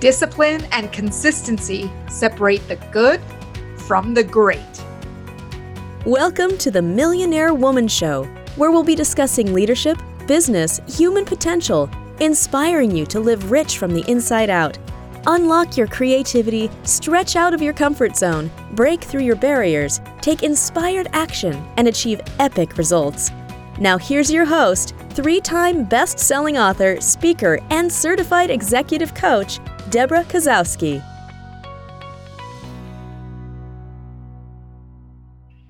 [0.00, 3.20] discipline and consistency separate the good
[3.76, 4.58] from the great.
[6.06, 8.24] Welcome to the Millionaire Woman Show,
[8.56, 11.90] where we'll be discussing leadership, business, human potential,
[12.20, 14.78] inspiring you to live rich from the inside out.
[15.26, 21.08] Unlock your creativity, stretch out of your comfort zone, break through your barriers, take inspired
[21.12, 23.32] action, and achieve epic results.
[23.78, 29.58] Now, here's your host, three time best selling author, speaker, and certified executive coach,
[29.90, 31.02] Debra Kasowski.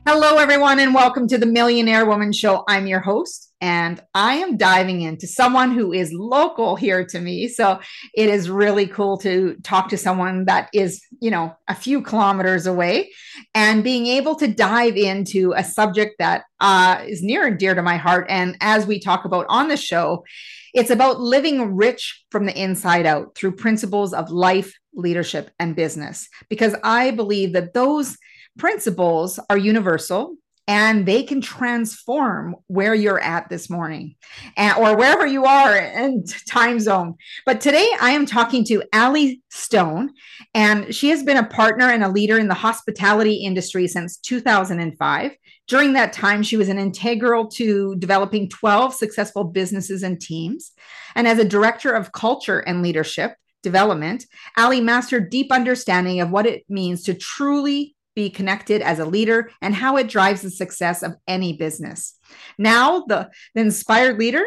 [0.07, 2.63] Hello, everyone, and welcome to the Millionaire Woman Show.
[2.69, 7.49] I'm your host, and I am diving into someone who is local here to me.
[7.49, 7.81] So
[8.15, 12.67] it is really cool to talk to someone that is, you know, a few kilometers
[12.67, 13.13] away
[13.55, 17.81] and being able to dive into a subject that uh, is near and dear to
[17.81, 18.27] my heart.
[18.29, 20.25] And as we talk about on the show,
[20.75, 26.29] it's about living rich from the inside out through principles of life, leadership, and business.
[26.49, 28.17] Because I believe that those
[28.59, 30.37] principles are universal
[30.71, 34.15] and they can transform where you're at this morning
[34.57, 37.17] or wherever you are in time zone.
[37.45, 40.11] But today I am talking to Ally Stone,
[40.55, 45.33] and she has been a partner and a leader in the hospitality industry since 2005.
[45.71, 50.73] During that time, she was an integral to developing 12 successful businesses and teams.
[51.15, 56.45] And as a director of culture and leadership development, Ally mastered deep understanding of what
[56.45, 61.05] it means to truly be connected as a leader and how it drives the success
[61.05, 62.17] of any business.
[62.59, 64.43] Now, the, the inspired leader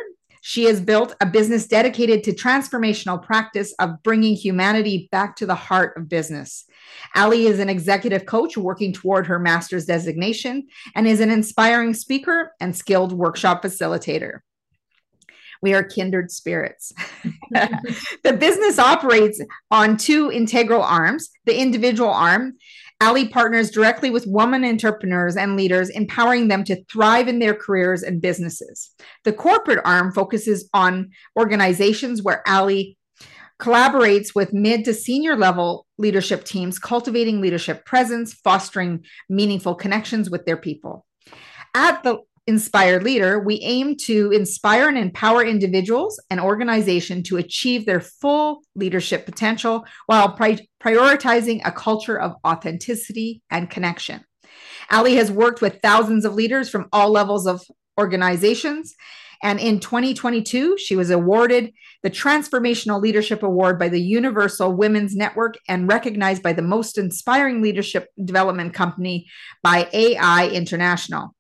[0.46, 5.56] she has built a business dedicated to transformational practice of bringing humanity back to the
[5.56, 6.66] heart of business.
[7.16, 12.52] Ally is an executive coach working toward her master's designation and is an inspiring speaker
[12.60, 14.40] and skilled workshop facilitator.
[15.62, 16.92] We are kindred spirits.
[18.24, 22.58] the business operates on two integral arms the individual arm
[23.04, 28.02] Ally partners directly with women entrepreneurs and leaders, empowering them to thrive in their careers
[28.02, 28.92] and businesses.
[29.26, 32.94] The corporate arm focuses on organizations where Ally
[33.60, 40.46] collaborates with mid to senior level leadership teams, cultivating leadership presence, fostering meaningful connections with
[40.46, 41.06] their people.
[41.76, 47.86] At the Inspired Leader, we aim to inspire and empower individuals and organization to achieve
[47.86, 54.26] their full leadership potential while pri- prioritizing a culture of authenticity and connection.
[54.90, 57.64] Ally has worked with thousands of leaders from all levels of
[57.98, 58.94] organizations.
[59.42, 65.56] And in 2022, she was awarded the Transformational Leadership Award by the Universal Women's Network
[65.68, 69.28] and recognized by the Most Inspiring Leadership Development Company
[69.62, 71.36] by AI International.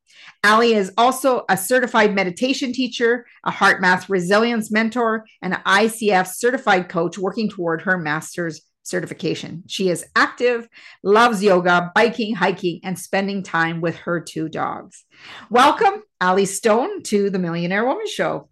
[0.46, 6.90] Ally is also a certified meditation teacher, a HeartMath resilience mentor, and an ICF certified
[6.90, 9.64] coach working toward her master's certification.
[9.68, 10.68] She is active,
[11.02, 15.06] loves yoga, biking, hiking, and spending time with her two dogs.
[15.50, 18.50] Welcome, Ally Stone, to the Millionaire Woman Show.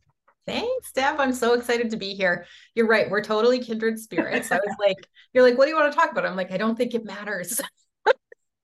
[0.47, 1.19] Thanks, Deb.
[1.19, 2.45] I'm so excited to be here.
[2.73, 3.09] You're right.
[3.09, 4.49] We're totally kindred spirits.
[4.51, 6.25] I was like, you're like, what do you want to talk about?
[6.25, 7.59] I'm like, I don't think it matters.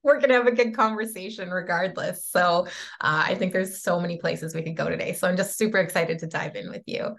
[0.07, 2.25] we're going to have a good conversation regardless.
[2.25, 2.65] So
[3.01, 5.13] uh, I think there's so many places we could go today.
[5.13, 7.15] So I'm just super excited to dive in with you.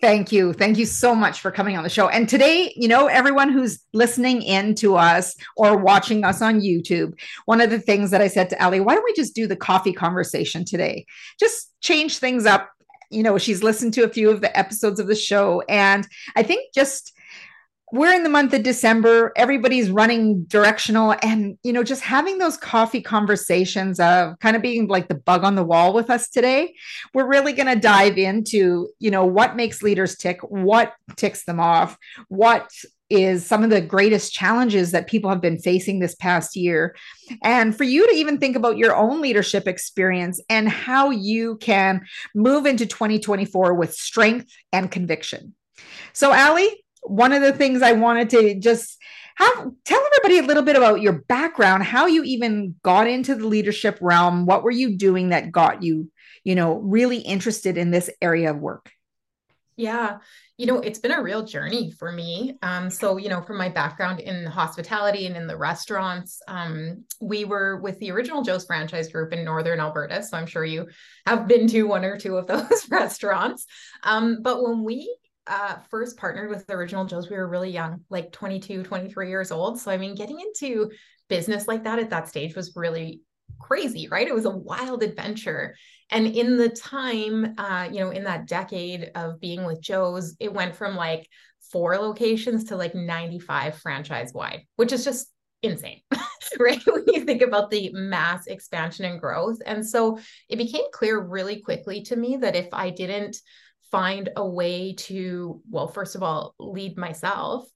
[0.00, 0.52] Thank you.
[0.52, 2.08] Thank you so much for coming on the show.
[2.08, 7.16] And today, you know, everyone who's listening in to us or watching us on YouTube,
[7.44, 9.54] one of the things that I said to Ally, why don't we just do the
[9.54, 11.06] coffee conversation today?
[11.38, 12.70] Just change things up.
[13.10, 15.62] You know, she's listened to a few of the episodes of the show.
[15.68, 17.16] And I think just
[17.92, 19.32] we're in the month of December.
[19.36, 21.14] Everybody's running directional.
[21.22, 25.44] And, you know, just having those coffee conversations of kind of being like the bug
[25.44, 26.74] on the wall with us today,
[27.14, 31.60] we're really going to dive into, you know, what makes leaders tick, what ticks them
[31.60, 31.96] off,
[32.28, 32.70] what
[33.10, 36.94] is some of the greatest challenges that people have been facing this past year.
[37.42, 42.06] And for you to even think about your own leadership experience and how you can
[42.34, 45.54] move into 2024 with strength and conviction.
[46.12, 46.68] So, Ally,
[47.08, 48.98] one of the things I wanted to just
[49.36, 53.46] have tell everybody a little bit about your background, how you even got into the
[53.46, 56.10] leadership realm, what were you doing that got you,
[56.42, 58.90] you know, really interested in this area of work?
[59.76, 60.18] Yeah,
[60.56, 62.58] you know, it's been a real journey for me.
[62.62, 67.44] Um, so, you know, from my background in hospitality and in the restaurants, um, we
[67.44, 70.20] were with the original Joe's franchise group in Northern Alberta.
[70.24, 70.88] So I'm sure you
[71.26, 73.66] have been to one or two of those restaurants.
[74.02, 75.16] Um, but when we
[75.48, 79.80] uh, first partnered with original Joe's, we were really young, like 22, 23 years old.
[79.80, 80.90] So, I mean, getting into
[81.28, 83.22] business like that at that stage was really
[83.58, 84.28] crazy, right?
[84.28, 85.74] It was a wild adventure.
[86.10, 90.52] And in the time, uh, you know, in that decade of being with Joe's, it
[90.52, 91.28] went from like
[91.72, 95.28] four locations to like 95 franchise wide, which is just
[95.62, 96.00] insane,
[96.58, 96.80] right?
[96.86, 99.58] when you think about the mass expansion and growth.
[99.66, 100.18] And so
[100.48, 103.36] it became clear really quickly to me that if I didn't
[103.90, 107.68] find a way to, well, first of all, lead myself,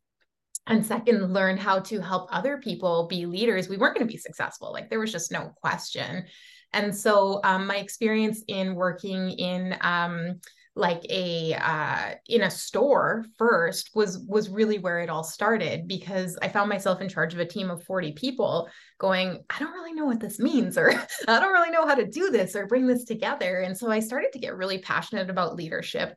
[0.67, 4.19] and second, learn how to help other people be leaders, we weren't going to be
[4.19, 4.73] successful.
[4.73, 6.25] Like there was just no question.
[6.73, 10.41] And so um, my experience in working in um,
[10.75, 16.39] like a uh, in a store first was was really where it all started because
[16.41, 19.93] I found myself in charge of a team of 40 people going I don't really
[19.93, 20.91] know what this means or
[21.29, 24.01] I don't really know how to do this or bring this together and so I
[24.01, 26.17] started to get really passionate about leadership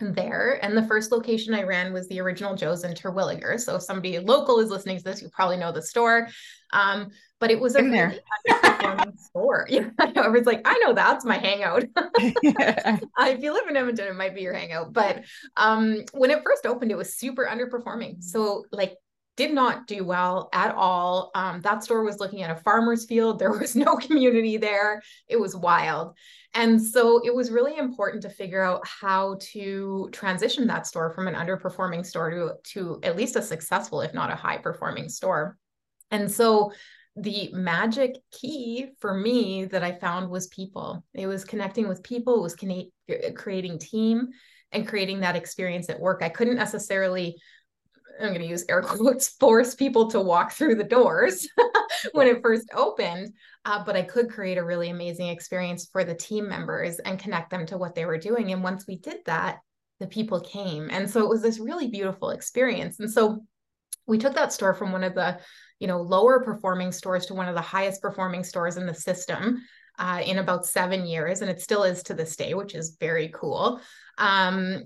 [0.00, 0.58] there.
[0.62, 3.58] And the first location I ran was the original Joe's in Terwillegar.
[3.58, 6.28] So if somebody local is listening to this, you probably know the store.
[6.72, 7.08] Um,
[7.40, 8.20] but it was a really
[9.16, 9.66] store.
[9.68, 11.84] Yeah, everyone's like, I know that's my hangout.
[12.18, 14.92] if you live in Edmonton, it might be your hangout.
[14.92, 15.24] But
[15.56, 18.22] um, when it first opened, it was super underperforming.
[18.22, 18.94] So like
[19.36, 21.30] did not do well at all.
[21.34, 23.38] Um, that store was looking at a farmer's field.
[23.46, 25.02] There was no community there.
[25.28, 26.16] It was wild.
[26.54, 31.28] And so it was really important to figure out how to transition that store from
[31.28, 35.58] an underperforming store to, to at least a successful, if not a high performing store.
[36.10, 36.72] And so
[37.16, 41.02] the magic key for me that I found was people.
[41.14, 42.56] It was connecting with people, it was
[43.34, 44.28] creating team
[44.72, 46.22] and creating that experience at work.
[46.22, 47.36] I couldn't necessarily
[48.20, 51.46] I'm going to use air quotes, force people to walk through the doors
[52.12, 53.32] when it first opened.
[53.64, 57.50] Uh, but I could create a really amazing experience for the team members and connect
[57.50, 58.52] them to what they were doing.
[58.52, 59.58] And once we did that,
[60.00, 60.88] the people came.
[60.90, 63.00] And so it was this really beautiful experience.
[63.00, 63.40] And so
[64.06, 65.38] we took that store from one of the
[65.78, 69.62] you know lower performing stores to one of the highest performing stores in the system
[69.98, 73.30] uh, in about seven years and it still is to this day which is very
[73.34, 73.80] cool.
[74.18, 74.84] Um,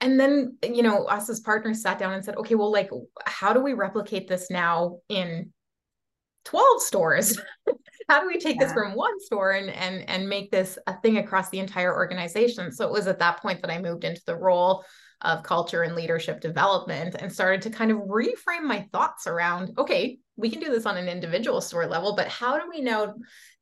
[0.00, 2.90] and then you know us as partners sat down and said okay well like
[3.24, 5.52] how do we replicate this now in
[6.44, 7.40] 12 stores
[8.08, 8.64] how do we take yeah.
[8.64, 12.72] this from one store and and and make this a thing across the entire organization
[12.72, 14.84] so it was at that point that i moved into the role
[15.22, 20.18] of culture and leadership development and started to kind of reframe my thoughts around okay
[20.36, 23.14] we can do this on an individual store level but how do we now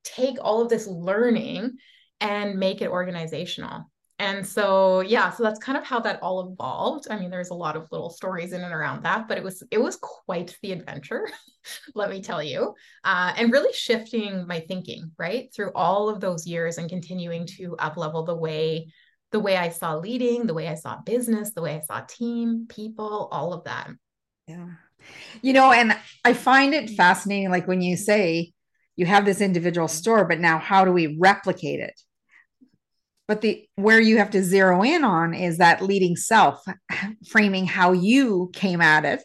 [0.03, 1.73] take all of this learning
[2.21, 7.07] and make it organizational and so yeah so that's kind of how that all evolved.
[7.11, 9.63] I mean there's a lot of little stories in and around that but it was
[9.71, 11.29] it was quite the adventure
[11.95, 16.47] let me tell you uh, and really shifting my thinking right through all of those
[16.47, 18.87] years and continuing to up level the way
[19.33, 22.67] the way i saw leading the way i saw business the way i saw team
[22.69, 23.91] people all of that.
[24.47, 24.69] Yeah.
[25.43, 28.53] You know and i find it fascinating like when you say
[28.97, 32.01] you have this individual store but now how do we replicate it
[33.27, 36.63] but the where you have to zero in on is that leading self
[37.29, 39.23] framing how you came at it.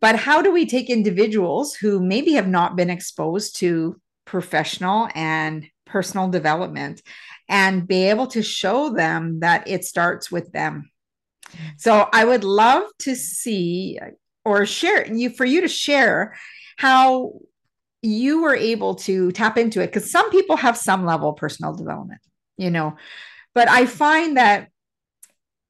[0.00, 5.66] But how do we take individuals who maybe have not been exposed to professional and
[5.86, 7.02] personal development
[7.48, 10.90] and be able to show them that it starts with them?
[11.78, 13.98] So i would love to see
[14.44, 16.36] or share you for you to share
[16.76, 17.32] how
[18.02, 21.74] you were able to tap into it because some people have some level of personal
[21.74, 22.20] development
[22.58, 22.96] you know
[23.54, 24.68] but i find that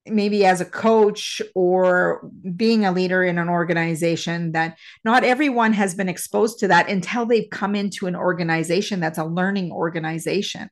[0.07, 5.95] maybe as a coach or being a leader in an organization that not everyone has
[5.95, 10.69] been exposed to that until they've come into an organization that's a learning organization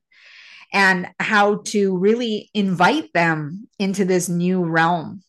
[0.73, 5.23] and how to really invite them into this new realm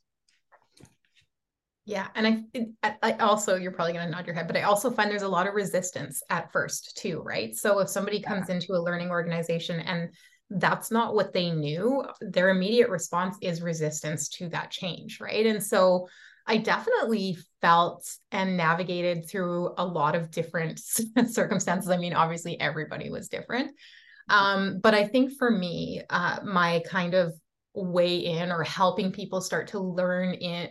[1.87, 2.45] yeah, and
[2.83, 5.21] I, I also you're probably going to nod your head, but I also find there's
[5.21, 7.55] a lot of resistance at first too, right?
[7.55, 8.55] So if somebody comes yeah.
[8.55, 10.09] into a learning organization and
[10.49, 15.45] that's not what they knew, their immediate response is resistance to that change, right?
[15.45, 16.07] And so
[16.45, 20.79] I definitely felt and navigated through a lot of different
[21.27, 21.89] circumstances.
[21.89, 23.71] I mean, obviously, everybody was different.
[24.29, 27.33] Um, but I think for me, uh, my kind of
[27.73, 30.69] way in or helping people start to learn in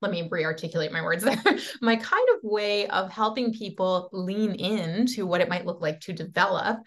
[0.00, 1.42] let me re-articulate my words there
[1.80, 6.12] my kind of way of helping people lean into what it might look like to
[6.12, 6.78] develop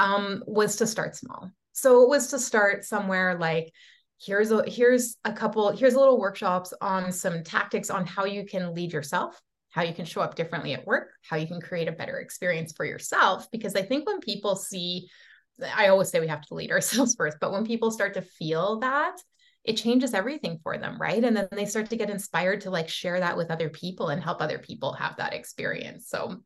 [0.00, 1.50] um, was to start small.
[1.72, 3.70] So it was to start somewhere like
[4.18, 8.44] here's a here's a couple here's a little workshops on some tactics on how you
[8.44, 9.40] can lead yourself
[9.70, 12.72] how you can show up differently at work how you can create a better experience
[12.72, 13.50] for yourself.
[13.50, 15.08] Because i think when people see
[15.74, 18.80] i always say we have to lead ourselves first but when people start to feel
[18.80, 19.16] that
[19.64, 21.22] it changes everything for them right?
[21.22, 24.22] And then they start to get inspired to like share that with other people and
[24.22, 26.08] help other people have that experience.
[26.08, 26.42] So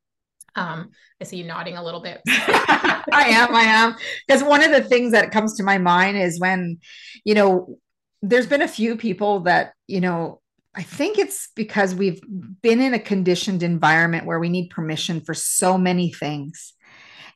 [0.56, 2.20] um, I see you nodding a little bit.
[2.26, 3.96] I am, I am.
[4.26, 6.78] Because one of the things that comes to my mind is when,
[7.24, 7.78] you know,
[8.22, 10.40] there's been a few people that, you know,
[10.74, 12.20] I think it's because we've
[12.62, 16.72] been in a conditioned environment where we need permission for so many things.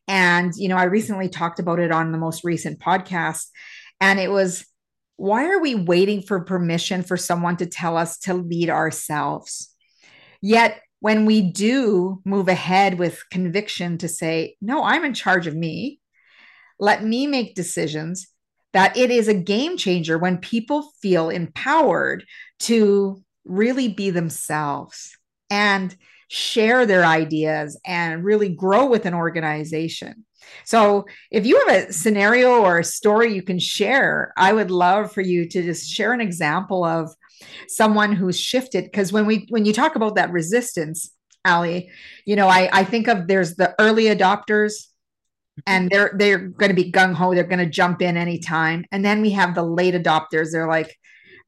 [0.08, 3.46] And, you know, I recently talked about it on the most recent podcast,
[4.00, 4.64] and it was
[5.16, 9.74] why are we waiting for permission for someone to tell us to lead ourselves?
[10.40, 15.54] Yet, when we do move ahead with conviction to say, no, I'm in charge of
[15.54, 16.00] me,
[16.78, 18.28] let me make decisions,
[18.72, 22.24] that it is a game changer when people feel empowered
[22.60, 25.16] to really be themselves
[25.50, 25.96] and
[26.28, 30.26] share their ideas and really grow with an organization.
[30.64, 35.12] So, if you have a scenario or a story you can share, I would love
[35.12, 37.10] for you to just share an example of
[37.68, 38.84] someone who's shifted.
[38.84, 41.10] Because when we when you talk about that resistance,
[41.44, 41.88] Ally,
[42.24, 45.60] you know, I, I think of there's the early adopters mm-hmm.
[45.66, 47.34] and they're they're going to be gung ho.
[47.34, 48.84] They're going to jump in anytime.
[48.92, 50.52] And then we have the late adopters.
[50.52, 50.96] They're like,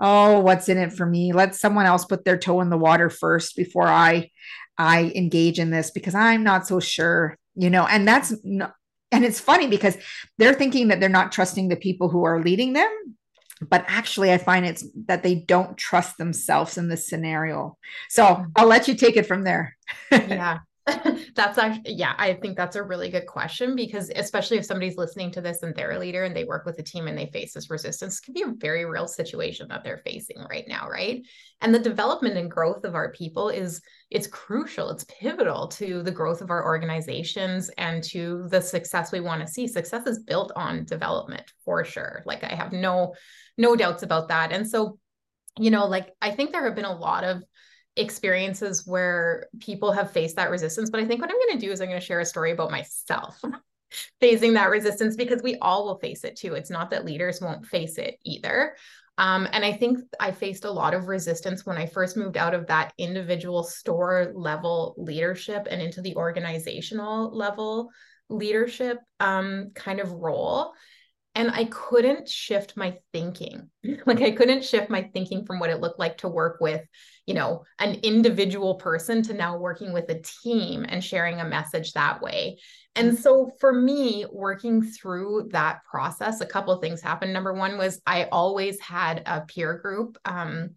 [0.00, 1.32] oh, what's in it for me?
[1.32, 4.30] Let someone else put their toe in the water first before I
[4.78, 7.86] I engage in this because I'm not so sure, you know.
[7.86, 8.72] And that's not,
[9.12, 9.96] and it's funny because
[10.38, 13.16] they're thinking that they're not trusting the people who are leading them
[13.68, 17.76] but actually i find it's that they don't trust themselves in this scenario.
[18.08, 18.44] So mm-hmm.
[18.56, 19.76] i'll let you take it from there.
[20.10, 20.60] Yeah.
[21.34, 25.30] That's actually yeah i think that's a really good question because especially if somebody's listening
[25.32, 27.52] to this and they're a leader and they work with a team and they face
[27.52, 31.22] this resistance it can be a very real situation that they're facing right now right?
[31.60, 36.10] And the development and growth of our people is it's crucial it's pivotal to the
[36.10, 39.66] growth of our organizations and to the success we want to see.
[39.66, 42.22] Success is built on development for sure.
[42.24, 43.14] Like i have no
[43.58, 44.98] no doubts about that and so
[45.58, 47.42] you know like i think there have been a lot of
[47.96, 50.90] experiences where people have faced that resistance.
[50.90, 52.52] But I think what I'm going to do is I'm going to share a story
[52.52, 53.40] about myself
[54.20, 56.54] facing that resistance because we all will face it too.
[56.54, 58.76] It's not that leaders won't face it either.
[59.18, 62.54] Um, and I think I faced a lot of resistance when I first moved out
[62.54, 67.90] of that individual store level leadership and into the organizational level
[68.30, 70.72] leadership um, kind of role
[71.40, 73.70] and I couldn't shift my thinking.
[74.06, 76.82] Like I couldn't shift my thinking from what it looked like to work with,
[77.26, 81.92] you know, an individual person to now working with a team and sharing a message
[81.92, 82.58] that way.
[82.94, 83.22] And mm-hmm.
[83.22, 87.32] so for me, working through that process, a couple of things happened.
[87.32, 90.70] Number one was I always had a peer group um,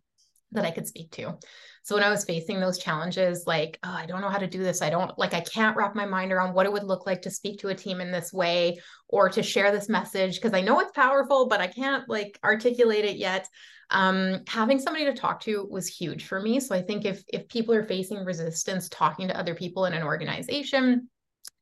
[0.51, 1.37] that I could speak to.
[1.83, 4.63] So when I was facing those challenges, like, oh, I don't know how to do
[4.63, 4.81] this.
[4.81, 7.29] I don't like, I can't wrap my mind around what it would look like to
[7.29, 10.79] speak to a team in this way or to share this message because I know
[10.79, 13.49] it's powerful, but I can't like articulate it yet.
[13.89, 16.61] Um, having somebody to talk to was huge for me.
[16.61, 20.03] So I think if if people are facing resistance, talking to other people in an
[20.03, 21.09] organization,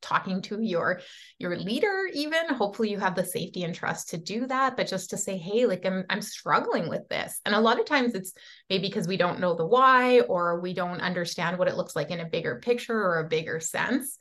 [0.01, 1.01] talking to your
[1.37, 2.49] your leader even.
[2.49, 5.65] Hopefully you have the safety and trust to do that but just to say hey
[5.65, 7.39] like i'm i'm struggling with this.
[7.45, 8.33] And a lot of times it's
[8.69, 12.11] maybe because we don't know the why or we don't understand what it looks like
[12.11, 14.17] in a bigger picture or a bigger sense.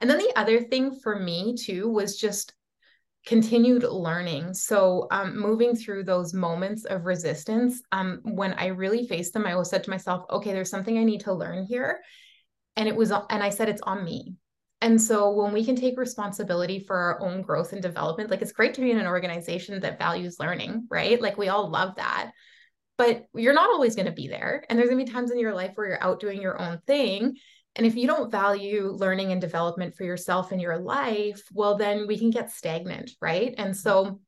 [0.00, 2.52] And then the other thing for me too was just
[3.26, 4.52] continued learning.
[4.54, 9.52] So um, moving through those moments of resistance um, when i really faced them i
[9.52, 12.00] always said to myself okay there's something i need to learn here.
[12.76, 14.34] And it was and i said it's on me
[14.84, 18.52] and so when we can take responsibility for our own growth and development, like it's
[18.52, 21.18] great to be in an organization that values learning, right?
[21.22, 22.32] Like we all love that.
[22.98, 24.62] But you're not always going to be there.
[24.68, 26.82] And there's going to be times in your life where you're out doing your own
[26.86, 27.38] thing.
[27.76, 32.06] And if you don't value learning and development for yourself in your life, well, then
[32.06, 33.54] we can get stagnant, right?
[33.56, 34.20] And so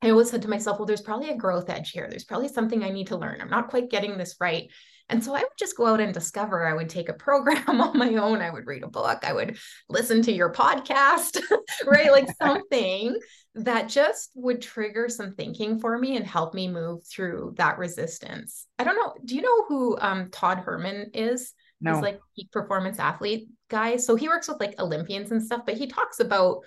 [0.00, 2.06] I always said to myself, well, there's probably a growth edge here.
[2.08, 3.40] There's probably something I need to learn.
[3.40, 4.70] I'm not quite getting this right.
[5.08, 6.66] And so I would just go out and discover.
[6.66, 8.40] I would take a program on my own.
[8.40, 9.24] I would read a book.
[9.24, 9.58] I would
[9.88, 11.40] listen to your podcast,
[11.86, 12.10] right?
[12.10, 13.18] Like something
[13.56, 18.66] that just would trigger some thinking for me and help me move through that resistance.
[18.78, 19.14] I don't know.
[19.24, 21.52] Do you know who um, Todd Herman is?
[21.80, 21.94] No.
[21.94, 23.96] He's like peak performance athlete guy.
[23.96, 26.64] So he works with like Olympians and stuff, but he talks about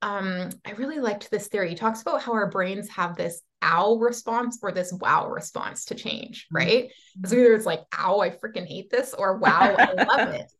[0.00, 1.70] um, I really liked this theory.
[1.70, 5.94] He talks about how our brains have this ow response or this wow response to
[5.94, 6.56] change, mm-hmm.
[6.56, 6.84] right?
[6.84, 7.28] Mm-hmm.
[7.28, 10.50] So either it's like, ow, I freaking hate this, or wow, I love it.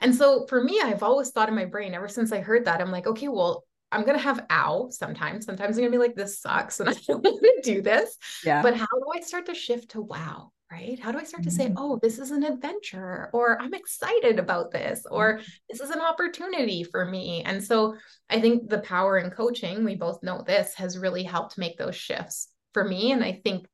[0.00, 2.80] And so for me, I've always thought in my brain, ever since I heard that,
[2.80, 5.46] I'm like, okay, well, I'm gonna have ow sometimes.
[5.46, 8.16] Sometimes I'm gonna be like, this sucks and I don't want to do this.
[8.44, 8.60] Yeah.
[8.60, 10.50] But how do I start to shift to wow?
[10.70, 10.98] Right?
[10.98, 11.78] How do I start to say, mm-hmm.
[11.78, 15.44] oh, this is an adventure, or I'm excited about this, or mm-hmm.
[15.70, 17.42] this is an opportunity for me?
[17.44, 17.96] And so
[18.30, 21.96] I think the power in coaching, we both know this, has really helped make those
[21.96, 23.12] shifts for me.
[23.12, 23.66] And I think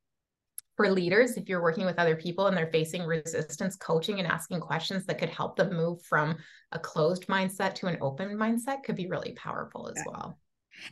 [0.77, 4.61] for leaders, if you're working with other people and they're facing resistance, coaching and asking
[4.61, 6.37] questions that could help them move from
[6.73, 10.39] a closed mindset to an open mindset could be really powerful as well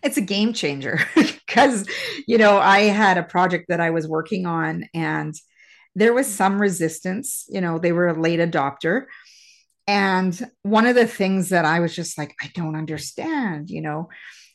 [0.03, 1.89] it's a game changer because
[2.27, 5.35] you know i had a project that i was working on and
[5.99, 7.45] there was some resistance.
[7.49, 9.07] You know, they were a late adopter.
[9.87, 14.09] And one of the things that I was just like, I don't understand, you know,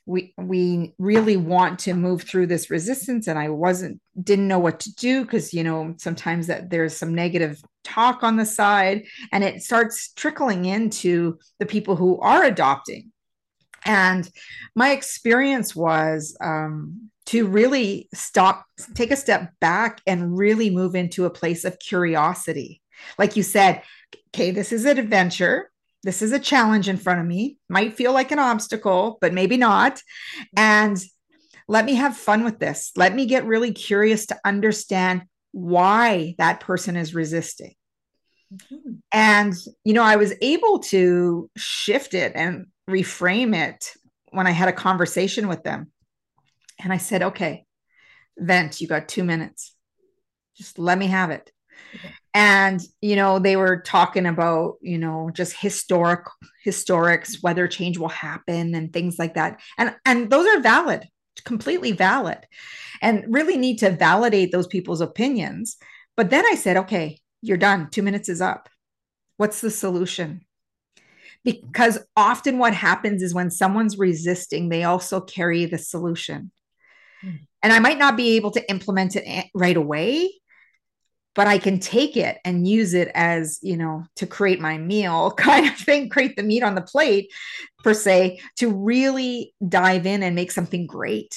[0.05, 4.81] we we really want to move through this resistance and i wasn't didn't know what
[4.81, 9.45] to do because you know sometimes that there's some negative talk on the side and
[9.45, 13.13] it starts trickling into the people who are adopting
[13.85, 14.29] and
[14.75, 21.25] my experience was um, to really stop take a step back and really move into
[21.25, 22.81] a place of curiosity
[23.17, 23.81] like you said
[24.33, 25.69] okay this is an adventure
[26.03, 27.57] this is a challenge in front of me.
[27.69, 30.01] Might feel like an obstacle, but maybe not.
[30.55, 31.01] And
[31.67, 32.91] let me have fun with this.
[32.97, 37.73] Let me get really curious to understand why that person is resisting.
[38.53, 38.95] Mm-hmm.
[39.13, 39.53] And,
[39.85, 43.93] you know, I was able to shift it and reframe it
[44.31, 45.92] when I had a conversation with them.
[46.83, 47.65] And I said, okay,
[48.37, 49.75] vent, you got two minutes.
[50.55, 51.51] Just let me have it.
[52.35, 56.25] And you know they were talking about you know just historic
[56.65, 59.59] historics whether change will happen and things like that.
[59.77, 61.07] And and those are valid
[61.45, 62.37] completely valid
[63.01, 65.77] and really need to validate those people's opinions.
[66.15, 67.89] But then i said okay you're done.
[67.89, 68.69] 2 minutes is up.
[69.35, 70.45] What's the solution?
[71.43, 76.52] Because often what happens is when someone's resisting they also carry the solution.
[77.63, 80.29] And i might not be able to implement it right away
[81.35, 85.31] but I can take it and use it as, you know, to create my meal
[85.37, 87.31] kind of thing, create the meat on the plate
[87.83, 91.35] per se, to really dive in and make something great,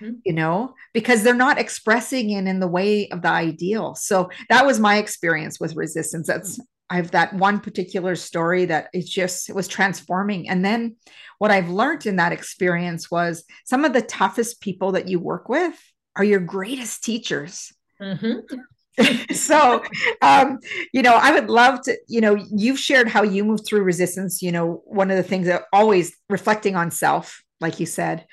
[0.00, 0.14] mm-hmm.
[0.24, 3.94] you know, because they're not expressing it in the way of the ideal.
[3.94, 6.28] So that was my experience with resistance.
[6.28, 6.60] That's,
[6.94, 10.48] I have that one particular story that it just it was transforming.
[10.48, 10.94] And then
[11.38, 15.48] what I've learned in that experience was some of the toughest people that you work
[15.48, 15.74] with
[16.14, 17.72] are your greatest teachers.
[18.00, 19.32] Mm-hmm.
[19.34, 19.82] so
[20.22, 20.60] um,
[20.92, 24.40] you know i would love to you know you've shared how you moved through resistance
[24.40, 28.24] you know one of the things that always reflecting on self like you said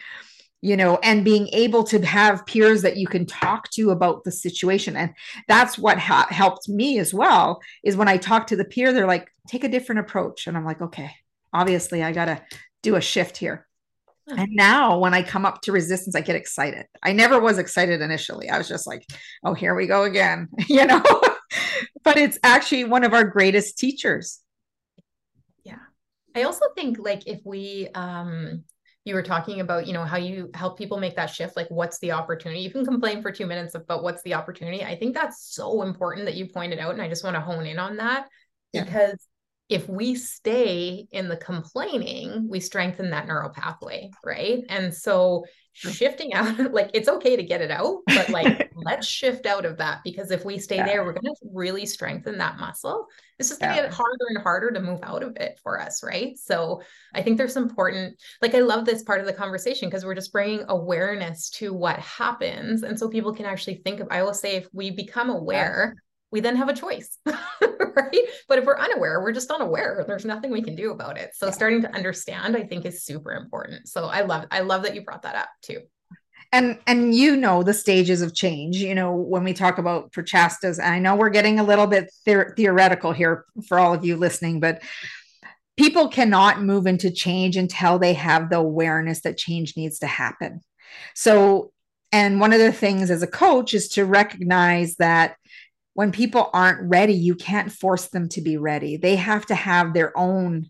[0.61, 4.31] you know and being able to have peers that you can talk to about the
[4.31, 5.13] situation and
[5.47, 9.07] that's what ha- helped me as well is when i talk to the peer they're
[9.07, 11.11] like take a different approach and i'm like okay
[11.53, 12.41] obviously i got to
[12.81, 13.67] do a shift here
[14.27, 16.85] and now when I come up to resistance, I get excited.
[17.03, 18.49] I never was excited initially.
[18.49, 19.05] I was just like,
[19.43, 21.03] oh, here we go again, you know?
[22.03, 24.39] but it's actually one of our greatest teachers.
[25.63, 25.79] Yeah.
[26.35, 28.63] I also think like if we um
[29.11, 31.99] you were talking about, you know, how you help people make that shift, like what's
[31.99, 32.61] the opportunity?
[32.61, 34.85] You can complain for two minutes about what's the opportunity.
[34.85, 36.93] I think that's so important that you pointed out.
[36.93, 38.29] And I just want to hone in on that
[38.71, 38.85] yeah.
[38.85, 39.19] because
[39.71, 44.65] if we stay in the complaining, we strengthen that neural pathway, right?
[44.67, 49.45] And so shifting out, like it's okay to get it out, but like let's shift
[49.45, 50.85] out of that because if we stay yeah.
[50.85, 53.07] there, we're going to really strengthen that muscle.
[53.39, 53.87] It's just going to yeah.
[53.87, 56.37] get harder and harder to move out of it for us, right?
[56.37, 56.81] So
[57.15, 60.33] I think there's important, like I love this part of the conversation because we're just
[60.33, 62.83] bringing awareness to what happens.
[62.83, 66.01] And so people can actually think of, I will say, if we become aware, yeah
[66.31, 68.25] we then have a choice, right?
[68.47, 70.03] But if we're unaware, we're just unaware.
[70.07, 71.31] There's nothing we can do about it.
[71.35, 71.51] So yeah.
[71.51, 73.87] starting to understand, I think, is super important.
[73.87, 75.81] So I love, I love that you brought that up too.
[76.53, 78.75] And and you know the stages of change.
[78.75, 82.11] You know when we talk about Prochaska's, and I know we're getting a little bit
[82.25, 84.81] the- theoretical here for all of you listening, but
[85.77, 90.61] people cannot move into change until they have the awareness that change needs to happen.
[91.15, 91.71] So,
[92.11, 95.37] and one of the things as a coach is to recognize that
[95.93, 98.97] when people aren't ready, you can't force them to be ready.
[98.97, 100.69] They have to have their own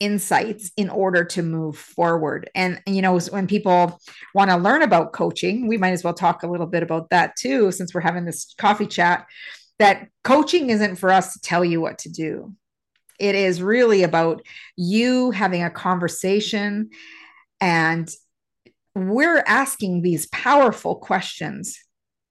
[0.00, 2.50] insights in order to move forward.
[2.54, 4.00] And, you know, when people
[4.34, 7.34] want to learn about coaching, we might as well talk a little bit about that
[7.36, 9.26] too, since we're having this coffee chat.
[9.78, 12.52] That coaching isn't for us to tell you what to do.
[13.18, 14.42] It is really about
[14.76, 16.90] you having a conversation
[17.60, 18.08] and
[18.94, 21.78] we're asking these powerful questions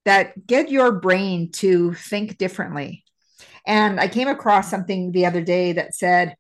[0.08, 3.04] that get your brain to think differently.
[3.66, 6.38] And I came across something the other day that said,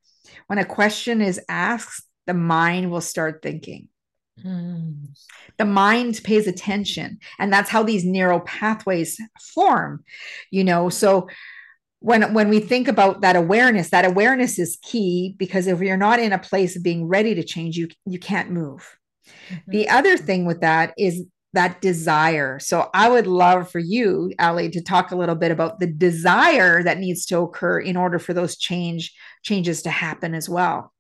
[0.47, 3.89] when a question is asked, the mind will start thinking.
[4.41, 5.10] Mm.
[5.58, 7.19] The mind pays attention.
[7.39, 9.19] And that's how these neural pathways
[9.53, 10.06] form,
[10.49, 10.88] you know.
[10.88, 11.27] So
[11.99, 16.19] when when we think about that awareness, that awareness is key because if you're not
[16.21, 18.97] in a place of being ready to change, you you can't move.
[19.49, 19.71] Mm-hmm.
[19.71, 22.60] The other thing with that is that desire.
[22.60, 26.83] So I would love for you, Ally, to talk a little bit about the desire
[26.83, 30.93] that needs to occur in order for those change changes to happen as well.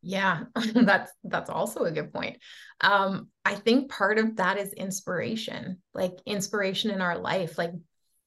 [0.00, 0.44] Yeah,
[0.74, 2.38] that's that's also a good point.
[2.80, 7.72] Um, I think part of that is inspiration, like inspiration in our life, like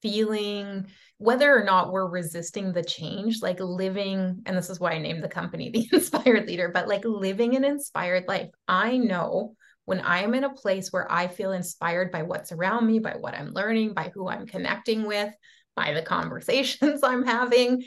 [0.01, 4.97] feeling whether or not we're resisting the change, like living, and this is why I
[4.97, 8.49] named the company the Inspired Leader, but like living an inspired life.
[8.67, 9.55] I know
[9.91, 13.17] when I am in a place where I feel inspired by what's around me, by
[13.19, 15.33] what I'm learning, by who I'm connecting with,
[15.75, 17.83] by the conversations I'm having,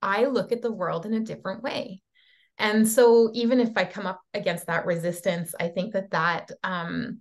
[0.00, 2.00] I look at the world in a different way.
[2.56, 7.18] And so even if I come up against that resistance, I think that that, um,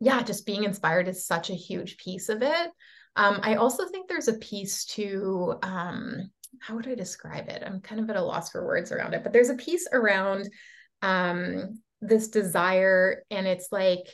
[0.00, 2.70] yeah, just being inspired is such a huge piece of it.
[3.14, 7.62] Um, I also think there's a piece to um, how would I describe it?
[7.64, 10.50] I'm kind of at a loss for words around it, but there's a piece around
[11.00, 14.06] um, this desire, and it's like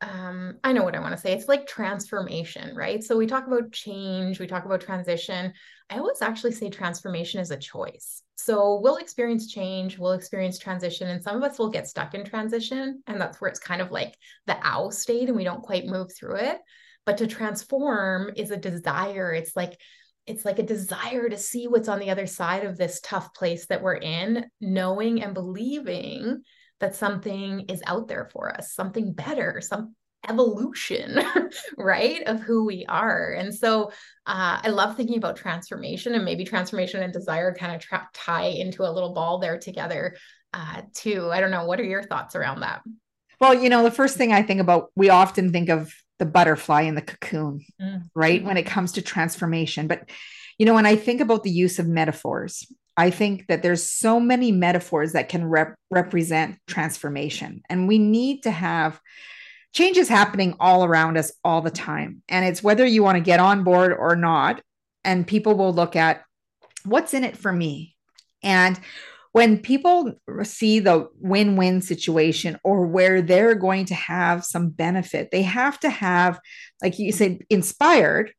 [0.00, 1.32] um, I know what I want to say.
[1.32, 3.04] It's like transformation, right?
[3.04, 5.52] So we talk about change, we talk about transition.
[5.90, 8.22] I always actually say transformation is a choice.
[8.34, 12.24] So we'll experience change, we'll experience transition, and some of us will get stuck in
[12.24, 13.00] transition.
[13.06, 16.10] And that's where it's kind of like the owl state and we don't quite move
[16.12, 16.58] through it
[17.04, 19.78] but to transform is a desire it's like
[20.24, 23.66] it's like a desire to see what's on the other side of this tough place
[23.66, 26.42] that we're in knowing and believing
[26.82, 29.94] that something is out there for us something better some
[30.28, 31.18] evolution
[31.78, 33.86] right of who we are and so
[34.26, 38.46] uh, i love thinking about transformation and maybe transformation and desire kind of tra- tie
[38.46, 40.14] into a little ball there together
[40.52, 42.82] uh, too i don't know what are your thoughts around that
[43.40, 45.92] well you know the first thing i think about we often think of
[46.22, 48.02] the butterfly in the cocoon, mm.
[48.14, 48.44] right?
[48.44, 49.88] When it comes to transformation.
[49.88, 50.08] But,
[50.56, 52.64] you know, when I think about the use of metaphors,
[52.96, 57.62] I think that there's so many metaphors that can rep- represent transformation.
[57.68, 59.00] And we need to have
[59.72, 62.22] changes happening all around us all the time.
[62.28, 64.60] And it's whether you want to get on board or not.
[65.04, 66.22] And people will look at
[66.84, 67.96] what's in it for me.
[68.42, 68.78] And
[69.32, 75.30] when people see the win win situation or where they're going to have some benefit,
[75.30, 76.38] they have to have,
[76.82, 78.32] like you said, inspired.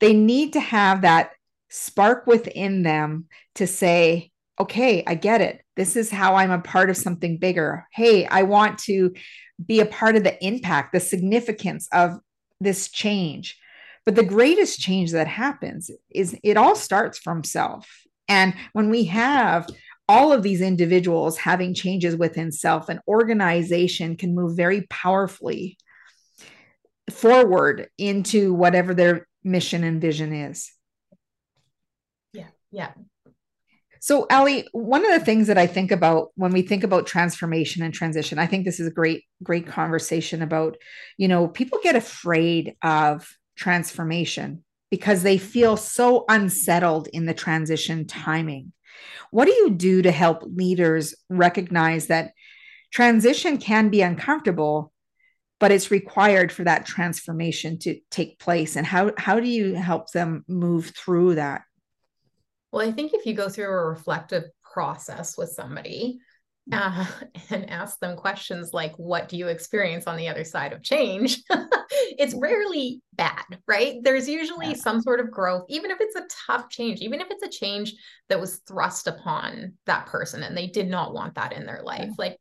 [0.00, 1.30] They need to have that
[1.68, 5.62] spark within them to say, okay, I get it.
[5.76, 7.86] This is how I'm a part of something bigger.
[7.92, 9.12] Hey, I want to
[9.64, 12.18] be a part of the impact, the significance of
[12.60, 13.58] this change.
[14.04, 17.88] But the greatest change that happens is it all starts from self.
[18.28, 19.68] And when we have
[20.08, 25.78] all of these individuals having changes within self, an organization can move very powerfully
[27.10, 30.70] forward into whatever their mission and vision is.
[32.74, 32.90] Yeah.
[34.00, 37.82] So, Ally, one of the things that I think about when we think about transformation
[37.82, 40.76] and transition, I think this is a great, great conversation about,
[41.16, 48.06] you know, people get afraid of transformation because they feel so unsettled in the transition
[48.06, 48.72] timing.
[49.30, 52.32] What do you do to help leaders recognize that
[52.92, 54.92] transition can be uncomfortable,
[55.60, 58.76] but it's required for that transformation to take place?
[58.76, 61.62] And how, how do you help them move through that?
[62.74, 66.18] Well, I think if you go through a reflective process with somebody,
[66.72, 67.06] uh,
[67.50, 71.40] and ask them questions like, What do you experience on the other side of change?
[72.18, 73.98] it's rarely bad, right?
[74.02, 74.74] There's usually yeah.
[74.74, 77.94] some sort of growth, even if it's a tough change, even if it's a change
[78.28, 82.08] that was thrust upon that person and they did not want that in their life.
[82.08, 82.14] Yeah.
[82.18, 82.38] Like,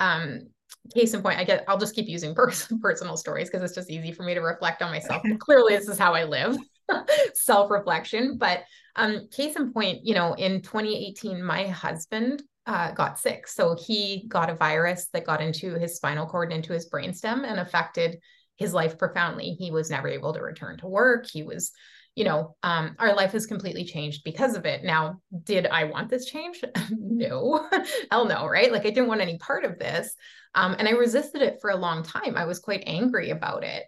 [0.00, 0.48] um,
[0.92, 3.90] case in point, I get I'll just keep using pers- personal stories because it's just
[3.90, 5.22] easy for me to reflect on myself.
[5.38, 6.56] Clearly, this is how I live,
[7.34, 8.38] self-reflection.
[8.38, 8.64] But
[8.96, 13.46] um, case in point, you know, in 2018, my husband uh, got sick.
[13.48, 17.44] So he got a virus that got into his spinal cord, and into his brainstem,
[17.48, 18.18] and affected
[18.56, 19.56] his life profoundly.
[19.58, 21.26] He was never able to return to work.
[21.26, 21.72] He was,
[22.14, 24.84] you know, um, our life has completely changed because of it.
[24.84, 26.62] Now, did I want this change?
[26.90, 27.68] no,
[28.10, 28.70] hell no, right?
[28.70, 30.14] Like I didn't want any part of this.
[30.54, 32.36] Um, and I resisted it for a long time.
[32.36, 33.84] I was quite angry about it.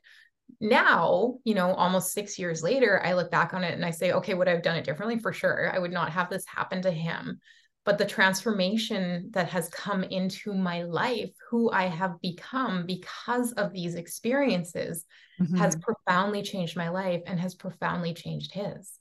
[0.60, 4.12] Now, you know, almost six years later, I look back on it and I say,
[4.12, 5.18] okay, would I have done it differently?
[5.18, 5.70] For sure.
[5.74, 7.40] I would not have this happen to him
[7.84, 13.72] but the transformation that has come into my life, who I have become because of
[13.72, 15.06] these experiences,
[15.40, 15.56] mm-hmm.
[15.56, 18.92] has profoundly changed my life and has profoundly changed his.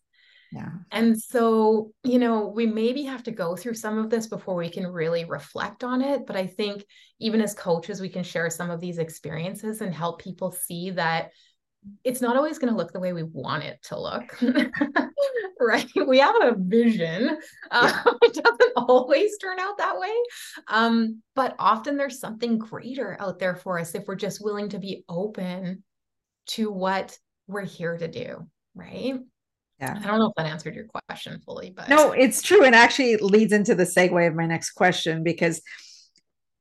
[0.51, 0.69] Yeah.
[0.91, 4.69] And so, you know, we maybe have to go through some of this before we
[4.69, 6.25] can really reflect on it.
[6.25, 6.83] But I think
[7.19, 11.29] even as coaches, we can share some of these experiences and help people see that
[12.03, 14.37] it's not always going to look the way we want it to look
[15.61, 15.89] right?
[16.07, 17.37] We have a vision.
[17.69, 20.13] Uh, it doesn't always turn out that way.
[20.69, 24.79] Um, but often there's something greater out there for us if we're just willing to
[24.79, 25.83] be open
[26.47, 29.15] to what we're here to do right?
[29.79, 29.97] Yeah.
[29.97, 33.15] I don't know if that answered your question fully but no it's true and actually
[33.17, 35.61] leads into the segue of my next question because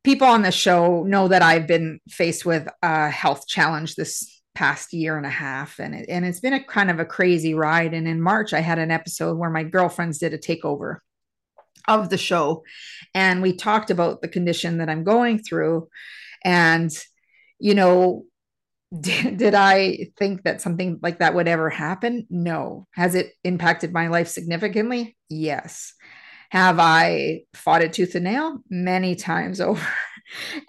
[0.05, 4.93] people on the show know that i've been faced with a health challenge this past
[4.93, 7.95] year and a half and it, and it's been a kind of a crazy ride
[7.95, 10.97] and in March I had an episode where my girlfriends did a takeover
[11.87, 12.65] of the show
[13.15, 15.89] and we talked about the condition that I'm going through
[16.45, 16.91] and
[17.61, 18.25] you know
[19.01, 22.27] did, did I think that something like that would ever happen?
[22.29, 22.89] No.
[22.95, 25.17] Has it impacted my life significantly?
[25.29, 25.93] Yes.
[26.51, 28.59] Have I fought it tooth and nail?
[28.71, 29.87] Many times over.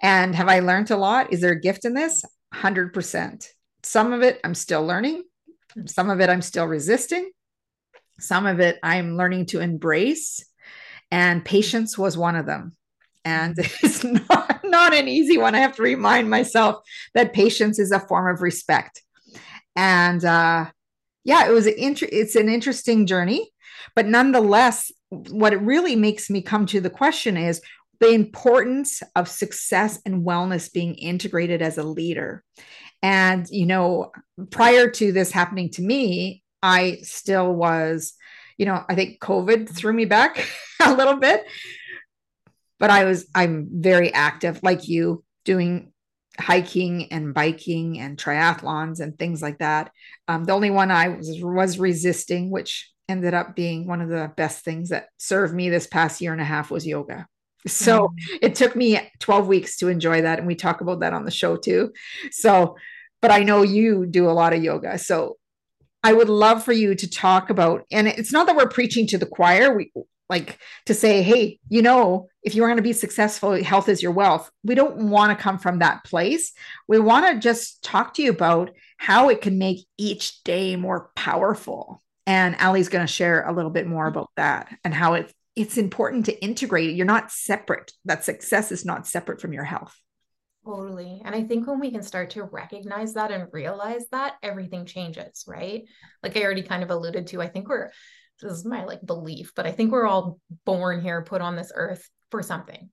[0.00, 1.32] and have I learned a lot?
[1.32, 2.22] Is there a gift in this?
[2.54, 3.46] 100%.
[3.82, 5.24] Some of it I'm still learning,
[5.86, 7.30] some of it I'm still resisting,
[8.18, 10.44] some of it I'm learning to embrace.
[11.10, 12.76] And patience was one of them.
[13.24, 15.54] And it's not, not an easy one.
[15.54, 16.82] I have to remind myself
[17.14, 19.02] that patience is a form of respect.
[19.76, 20.66] And uh,
[21.24, 23.50] yeah, it was an inter- it's an interesting journey,
[23.94, 27.60] but nonetheless, what it really makes me come to the question is
[27.98, 32.42] the importance of success and wellness being integrated as a leader.
[33.02, 34.12] And, you know,
[34.50, 38.14] prior to this happening to me, I still was,
[38.58, 40.46] you know, I think COVID threw me back
[40.82, 41.46] a little bit.
[42.78, 45.92] But I was, I'm very active, like you, doing
[46.38, 49.92] hiking and biking and triathlons and things like that.
[50.28, 54.32] Um, the only one I was, was resisting, which ended up being one of the
[54.36, 57.26] best things that served me this past year and a half, was yoga.
[57.66, 58.36] So mm-hmm.
[58.42, 60.38] it took me 12 weeks to enjoy that.
[60.38, 61.92] And we talk about that on the show too.
[62.30, 62.76] So,
[63.20, 64.98] but I know you do a lot of yoga.
[64.98, 65.36] So
[66.02, 69.18] I would love for you to talk about, and it's not that we're preaching to
[69.18, 69.76] the choir.
[69.76, 69.92] We
[70.30, 74.12] like to say, hey, you know, if you want to be successful, health is your
[74.12, 74.50] wealth.
[74.64, 76.52] We don't want to come from that place.
[76.88, 81.10] We want to just talk to you about how it can make each day more
[81.16, 82.00] powerful.
[82.26, 85.76] And Ally's going to share a little bit more about that and how it's it's
[85.76, 86.96] important to integrate.
[86.96, 87.92] You're not separate.
[88.06, 89.94] That success is not separate from your health.
[90.64, 91.20] Totally.
[91.22, 95.44] And I think when we can start to recognize that and realize that, everything changes,
[95.46, 95.82] right?
[96.22, 97.90] Like I already kind of alluded to, I think we're,
[98.40, 101.72] this is my like belief, but I think we're all born here, put on this
[101.74, 102.88] earth for something.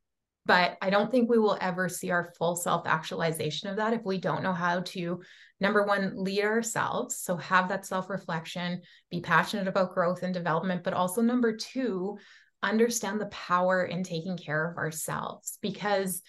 [0.45, 4.01] But I don't think we will ever see our full self actualization of that if
[4.03, 5.21] we don't know how to,
[5.61, 7.17] number one, lead ourselves.
[7.17, 12.17] So have that self reflection, be passionate about growth and development, but also number two,
[12.63, 16.21] understand the power in taking care of ourselves because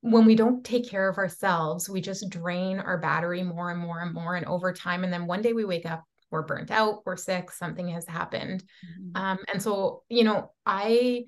[0.00, 4.00] when we don't take care of ourselves, we just drain our battery more and more
[4.00, 4.36] and more.
[4.36, 7.50] And over time, and then one day we wake up, we're burnt out, we're sick,
[7.50, 8.64] something has happened.
[8.84, 9.22] Mm-hmm.
[9.22, 11.24] Um, and so, you know, I,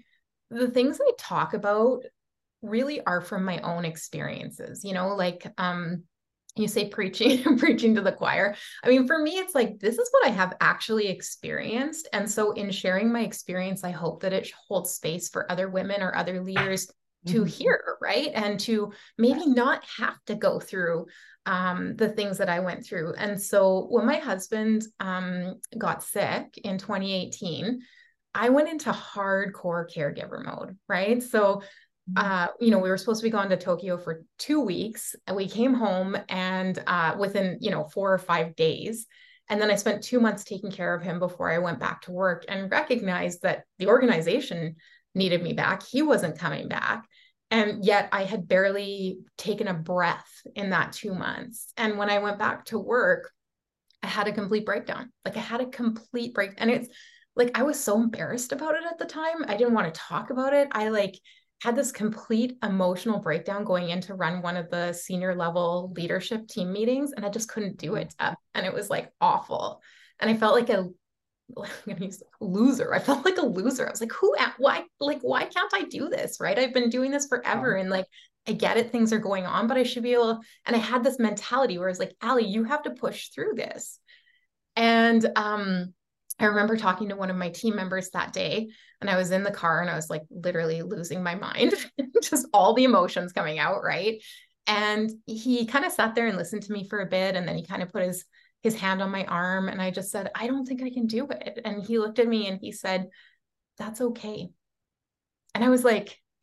[0.50, 2.02] the things I talk about
[2.60, 6.02] really are from my own experiences, you know, like, um,
[6.56, 8.54] you say preaching preaching to the choir.
[8.82, 12.08] I mean for me it's like this is what i have actually experienced.
[12.12, 16.02] And so in sharing my experience i hope that it holds space for other women
[16.02, 16.90] or other leaders
[17.26, 17.44] to mm-hmm.
[17.44, 18.30] hear right?
[18.34, 21.06] And to maybe not have to go through
[21.44, 23.14] um, the things that i went through.
[23.14, 27.80] And so when my husband um, got sick in 2018
[28.34, 31.22] i went into hardcore caregiver mode right?
[31.22, 31.62] So
[32.14, 35.16] uh, you know, we were supposed to be going to Tokyo for two weeks.
[35.26, 39.06] And we came home and uh, within, you know, four or five days.
[39.48, 42.12] And then I spent two months taking care of him before I went back to
[42.12, 44.76] work and recognized that the organization
[45.14, 45.82] needed me back.
[45.84, 47.04] He wasn't coming back.
[47.50, 51.72] And yet I had barely taken a breath in that two months.
[51.76, 53.30] And when I went back to work,
[54.02, 55.12] I had a complete breakdown.
[55.24, 56.52] Like I had a complete break.
[56.58, 56.88] And it's
[57.36, 59.44] like I was so embarrassed about it at the time.
[59.46, 60.68] I didn't want to talk about it.
[60.72, 61.18] I like
[61.62, 66.46] had this complete emotional breakdown going in to run one of the senior level leadership
[66.48, 68.14] team meetings and I just couldn't do it.
[68.18, 69.80] Uh, and it was like awful.
[70.20, 70.88] And I felt like a
[71.56, 72.92] I'm gonna use loser.
[72.92, 73.86] I felt like a loser.
[73.86, 76.38] I was like, who am why like why can't I do this?
[76.40, 76.58] Right.
[76.58, 77.74] I've been doing this forever.
[77.74, 78.06] And like
[78.46, 81.02] I get it, things are going on, but I should be able and I had
[81.02, 83.98] this mentality where it's like, Ally, you have to push through this.
[84.74, 85.94] And um
[86.38, 88.68] I remember talking to one of my team members that day,
[89.00, 91.74] and I was in the car and I was like literally losing my mind,
[92.22, 94.22] just all the emotions coming out, right?
[94.66, 97.56] And he kind of sat there and listened to me for a bit, and then
[97.56, 98.24] he kind of put his
[98.62, 101.26] his hand on my arm, and I just said, "I don't think I can do
[101.30, 103.08] it." And he looked at me and he said,
[103.78, 104.48] "That's okay."
[105.54, 106.20] And I was like,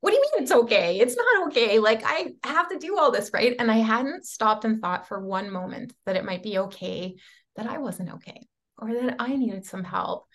[0.00, 0.98] what do you mean it's okay?
[0.98, 1.78] It's not okay.
[1.78, 3.54] Like I have to do all this, right?
[3.58, 7.16] And I hadn't stopped and thought for one moment that it might be okay
[7.56, 8.48] that I wasn't okay
[8.80, 10.26] or that I needed some help.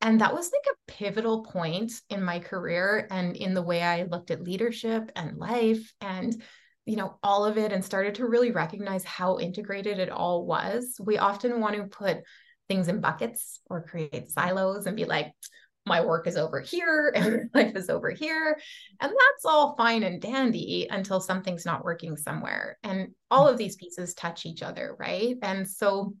[0.00, 4.02] And that was like a pivotal point in my career and in the way I
[4.02, 6.42] looked at leadership and life and
[6.84, 11.00] you know all of it and started to really recognize how integrated it all was.
[11.00, 12.18] We often want to put
[12.68, 15.32] things in buckets or create silos and be like
[15.86, 18.58] my work is over here and life is over here.
[19.00, 22.78] And that's all fine and dandy until something's not working somewhere.
[22.82, 23.52] And all mm.
[23.52, 25.36] of these pieces touch each other, right?
[25.42, 26.14] And so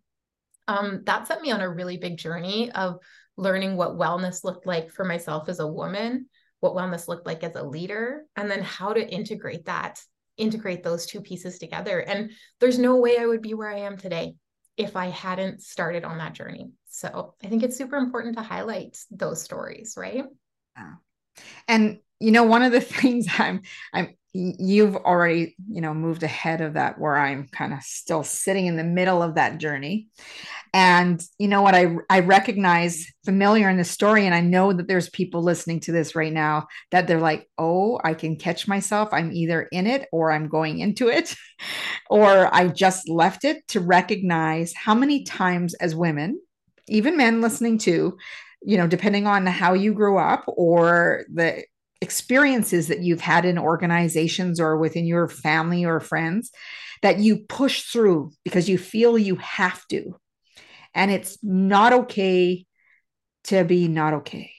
[0.68, 2.98] um, that set me on a really big journey of
[3.36, 6.26] learning what wellness looked like for myself as a woman,
[6.60, 10.00] what wellness looked like as a leader, and then how to integrate that,
[10.36, 11.98] integrate those two pieces together.
[12.00, 14.34] And there's no way I would be where I am today
[14.76, 16.70] if I hadn't started on that journey.
[16.88, 20.24] So I think it's super important to highlight those stories, right?
[20.76, 20.94] Yeah.
[21.68, 26.60] And you know, one of the things I'm I'm you've already, you know, moved ahead
[26.60, 30.08] of that where I'm kind of still sitting in the middle of that journey.
[30.72, 34.88] And you know what I I recognize familiar in the story and I know that
[34.88, 39.08] there's people listening to this right now that they're like, "Oh, I can catch myself.
[39.12, 41.36] I'm either in it or I'm going into it
[42.10, 46.40] or I just left it to recognize how many times as women,
[46.88, 48.18] even men listening to,
[48.62, 51.64] you know, depending on how you grew up or the
[52.04, 56.52] experiences that you've had in organizations or within your family or friends
[57.02, 60.14] that you push through because you feel you have to
[60.94, 62.66] and it's not okay
[63.44, 64.52] to be not okay.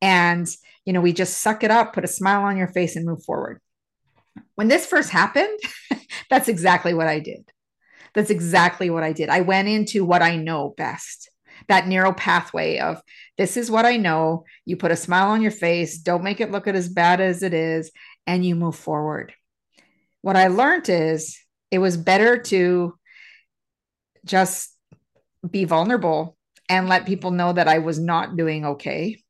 [0.00, 0.48] And,
[0.84, 3.22] you know, we just suck it up, put a smile on your face, and move
[3.24, 3.60] forward.
[4.54, 5.58] When this first happened,
[6.30, 7.50] that's exactly what I did.
[8.14, 9.28] That's exactly what I did.
[9.28, 11.30] I went into what I know best
[11.68, 13.00] that narrow pathway of
[13.38, 14.44] this is what I know.
[14.64, 17.54] You put a smile on your face, don't make it look as bad as it
[17.54, 17.90] is,
[18.26, 19.32] and you move forward.
[20.22, 21.38] What I learned is
[21.70, 22.94] it was better to
[24.24, 24.76] just
[25.48, 26.36] be vulnerable
[26.68, 29.22] and let people know that I was not doing okay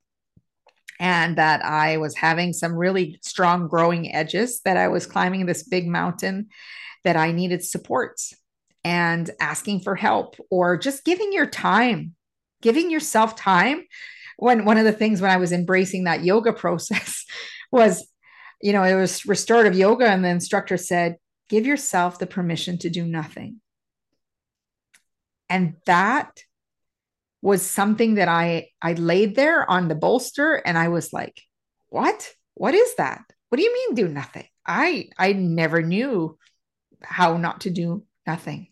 [0.99, 5.63] and that I was having some really strong growing edges, that I was climbing this
[5.63, 6.49] big mountain,
[7.05, 8.35] that I needed supports
[8.85, 12.15] and asking for help or just giving your time,
[12.63, 13.85] giving yourself time.
[14.37, 17.25] When one of the things when I was embracing that yoga process
[17.71, 18.07] was,
[18.63, 21.17] you know, it was restorative yoga, and the instructor said,
[21.51, 23.61] give yourself the permission to do nothing.
[25.51, 26.45] And that
[27.43, 31.43] was something that I I laid there on the bolster and I was like,
[31.89, 32.33] "What?
[32.55, 33.25] What is that?
[33.49, 36.39] What do you mean do nothing?" I I never knew
[37.03, 38.69] how not to do nothing,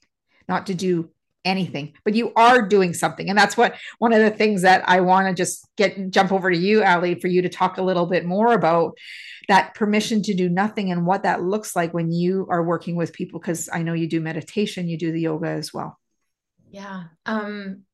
[0.48, 1.10] not to do
[1.44, 3.28] anything, but you are doing something.
[3.28, 6.50] And that's what one of the things that I want to just get jump over
[6.50, 8.96] to you, Ally, for you to talk a little bit more about
[9.48, 13.12] that permission to do nothing and what that looks like when you are working with
[13.12, 13.40] people.
[13.40, 15.98] Because I know you do meditation, you do the yoga as well.
[16.70, 17.04] Yeah.
[17.24, 17.84] Um,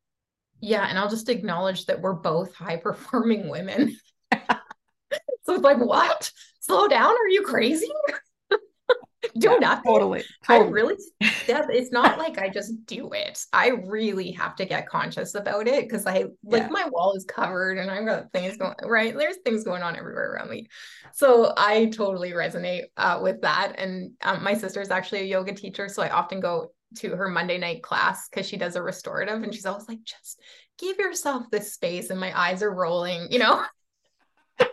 [0.60, 0.86] yeah.
[0.88, 3.96] And I'll just acknowledge that we're both high performing women.
[4.32, 6.30] so it's like, what?
[6.60, 7.12] Slow down.
[7.12, 7.88] Are you crazy?
[9.38, 9.92] Do yeah, nothing.
[9.92, 10.68] Totally, totally.
[10.68, 10.94] I really,
[11.48, 13.44] that, it's not like I just do it.
[13.52, 16.68] I really have to get conscious about it because I like yeah.
[16.68, 19.16] my wall is covered and I've got things going right.
[19.16, 20.68] There's things going on everywhere around me.
[21.12, 23.74] So I totally resonate uh, with that.
[23.78, 25.88] And um, my sister is actually a yoga teacher.
[25.88, 29.52] So I often go to her Monday night class because she does a restorative and
[29.52, 30.40] she's always like, just
[30.78, 32.10] give yourself this space.
[32.10, 33.64] And my eyes are rolling, you know?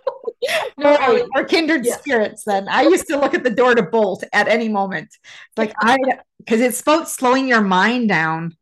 [0.78, 1.24] no, right.
[1.36, 1.98] We're kindred yeah.
[1.98, 2.68] spirits then.
[2.68, 5.10] I used to look at the door to bolt at any moment.
[5.58, 5.98] Like I
[6.40, 8.56] because it's about slowing your mind down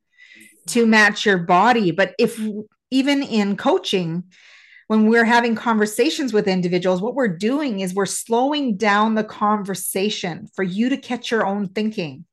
[0.68, 1.92] to match your body.
[1.92, 2.40] But if
[2.92, 4.24] even in coaching,
[4.88, 10.48] when we're having conversations with individuals, what we're doing is we're slowing down the conversation
[10.56, 12.26] for you to catch your own thinking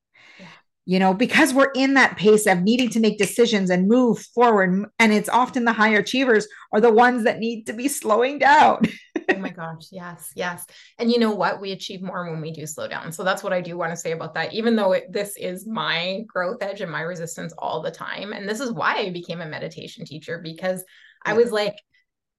[0.88, 4.88] you know, because we're in that pace of needing to make decisions and move forward.
[5.00, 8.82] And it's often the high achievers are the ones that need to be slowing down.
[9.30, 9.88] oh my gosh.
[9.90, 10.30] Yes.
[10.34, 10.66] Yes.
[10.98, 11.60] And you know what?
[11.60, 13.12] We achieve more when we do slow down.
[13.12, 14.52] So that's what I do want to say about that.
[14.52, 18.32] Even though it, this is my growth edge and my resistance all the time.
[18.32, 20.84] And this is why I became a meditation teacher because
[21.24, 21.32] yeah.
[21.32, 21.76] I was like,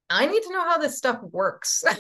[0.10, 1.84] I need to know how this stuff works.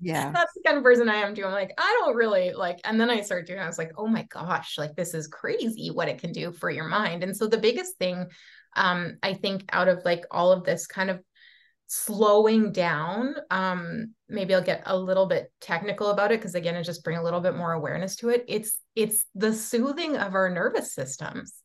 [0.00, 2.78] yeah that's the kind of person i am too i'm like i don't really like
[2.84, 5.90] and then i started doing i was like oh my gosh like this is crazy
[5.90, 8.26] what it can do for your mind and so the biggest thing
[8.76, 11.20] um i think out of like all of this kind of
[11.88, 16.84] slowing down um maybe i'll get a little bit technical about it because again it
[16.84, 20.50] just bring a little bit more awareness to it it's it's the soothing of our
[20.50, 21.62] nervous systems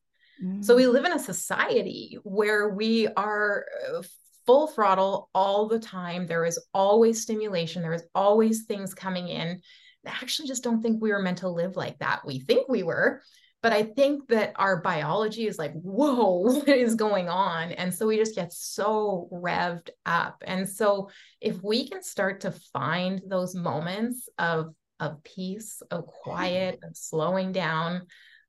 [0.62, 0.92] so we mm.
[0.92, 3.66] live in a society where we are
[3.96, 4.02] uh,
[4.46, 6.28] full throttle all the time.
[6.28, 9.62] There is always stimulation, there is always things coming in.
[10.06, 12.26] I actually just don't think we were meant to live like that.
[12.26, 13.22] We think we were,
[13.64, 17.72] but I think that our biology is like, whoa, what is going on?
[17.72, 20.44] And so we just get so revved up.
[20.46, 21.10] And so
[21.40, 27.52] if we can start to find those moments of of peace, of quiet, of slowing
[27.52, 28.04] down,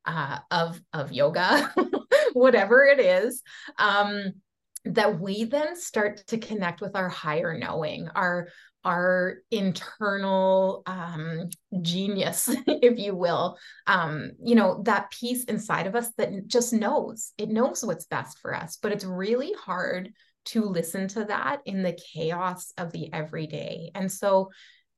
[0.04, 1.72] uh, of of yoga,
[2.32, 3.42] whatever it is,
[3.78, 4.32] um,
[4.84, 8.48] that we then start to connect with our higher knowing, our
[8.84, 11.48] our internal um,
[11.80, 13.56] genius, if you will.
[13.86, 18.38] Um, you know, that piece inside of us that just knows, it knows what's best
[18.38, 20.12] for us, but it's really hard
[20.46, 23.90] to listen to that in the chaos of the everyday.
[23.94, 24.50] And so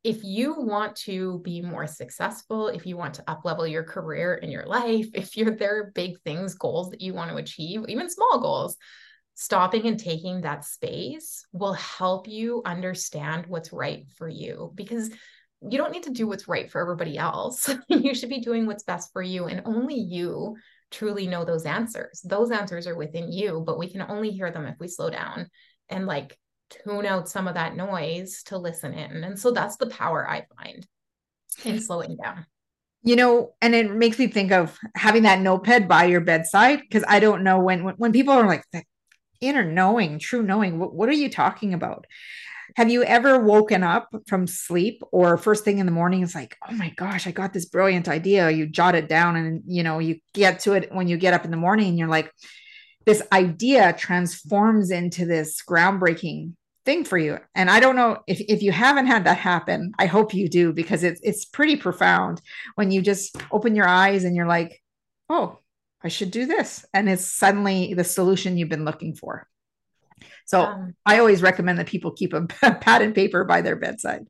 [0.07, 4.35] if you want to be more successful, if you want to up level your career
[4.35, 7.85] in your life, if you're there are big things, goals that you want to achieve,
[7.89, 8.77] even small goals,
[9.39, 15.11] stopping and taking that space will help you understand what's right for you because
[15.61, 17.69] you don't need to do what's right for everybody else.
[17.89, 20.57] you should be doing what's best for you and only you
[20.91, 22.23] truly know those answers.
[22.25, 25.51] Those answers are within you, but we can only hear them if we slow down
[25.91, 26.39] and like
[26.71, 29.23] tune out some of that noise to listen in.
[29.23, 30.87] And so that's the power I find
[31.63, 32.47] in slowing down.
[33.03, 37.05] You know, and it makes me think of having that notepad by your bedside because
[37.07, 38.65] I don't know when, when when people are like
[39.41, 42.07] inner knowing, true knowing, what, what are you talking about?
[42.75, 46.57] Have you ever woken up from sleep or first thing in the morning it's like,
[46.69, 50.01] "Oh my gosh, I got this brilliant idea." You jot it down and you know,
[50.01, 52.31] you get to it when you get up in the morning and you're like,
[53.07, 57.39] this idea transforms into this groundbreaking thing for you.
[57.55, 60.73] And I don't know if, if you haven't had that happen, I hope you do
[60.73, 62.43] because it's it's pretty profound
[62.75, 64.83] when you just open your eyes and you're like,
[65.29, 65.61] oh,
[66.07, 66.87] I should do this.
[66.95, 69.47] And it's suddenly the solution you've been looking for.
[70.47, 74.27] So um, I always recommend that people keep a pad and paper by their bedside.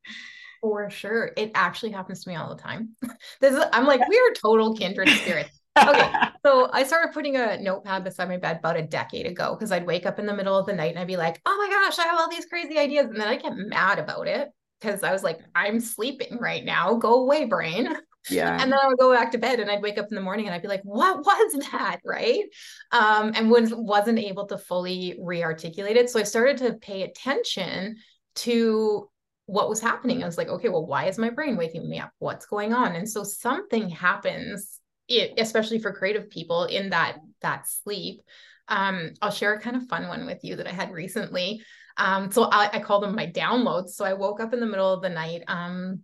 [0.63, 1.31] For sure.
[1.37, 2.97] It actually happens to me all the time.
[3.41, 6.13] This is, I'm like, we are total kindred spirits okay.
[6.47, 9.85] So I started putting a notepad beside my bed about a decade ago because I'd
[9.85, 11.99] wake up in the middle of the night and I'd be like, oh my gosh,
[11.99, 13.07] I have all these crazy ideas.
[13.07, 14.51] And then I get mad about it
[14.81, 16.95] because I was like, I'm sleeping right now.
[16.95, 17.97] Go away, brain.
[18.31, 18.53] Yeah.
[18.61, 20.47] And then I would go back to bed and I'd wake up in the morning
[20.47, 22.01] and I'd be like, what was that?
[22.05, 22.45] Right.
[22.93, 26.11] Um, and was wasn't able to fully re-articulate it.
[26.11, 27.97] So I started to pay attention
[28.37, 29.09] to
[29.47, 30.23] what was happening.
[30.23, 32.11] I was like, okay, well, why is my brain waking me up?
[32.19, 32.97] What's going on?
[32.97, 38.23] And so something happens it, especially for creative people in that that sleep
[38.69, 41.63] um, i'll share a kind of fun one with you that i had recently
[41.99, 44.93] um, so I, I, call them my downloads so i woke up in the middle
[44.93, 46.01] of the night um,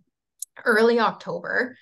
[0.63, 1.75] early october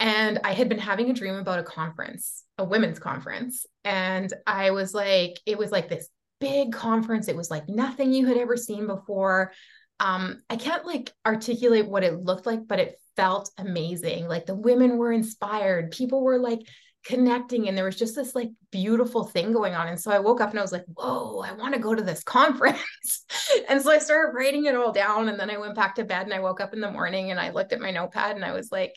[0.00, 4.70] and i had been having a dream about a conference a women's conference and i
[4.70, 6.08] was like it was like this
[6.40, 9.52] big conference it was like nothing you had ever seen before
[10.00, 14.28] um i can't like articulate what it looked like but it felt amazing.
[14.28, 16.60] Like the women were inspired, people were like
[17.04, 19.88] connecting, and there was just this like beautiful thing going on.
[19.88, 22.02] And so I woke up and I was like, whoa, I want to go to
[22.02, 23.24] this conference.
[23.68, 25.28] and so I started writing it all down.
[25.28, 27.40] And then I went back to bed and I woke up in the morning and
[27.40, 28.94] I looked at my notepad and I was like,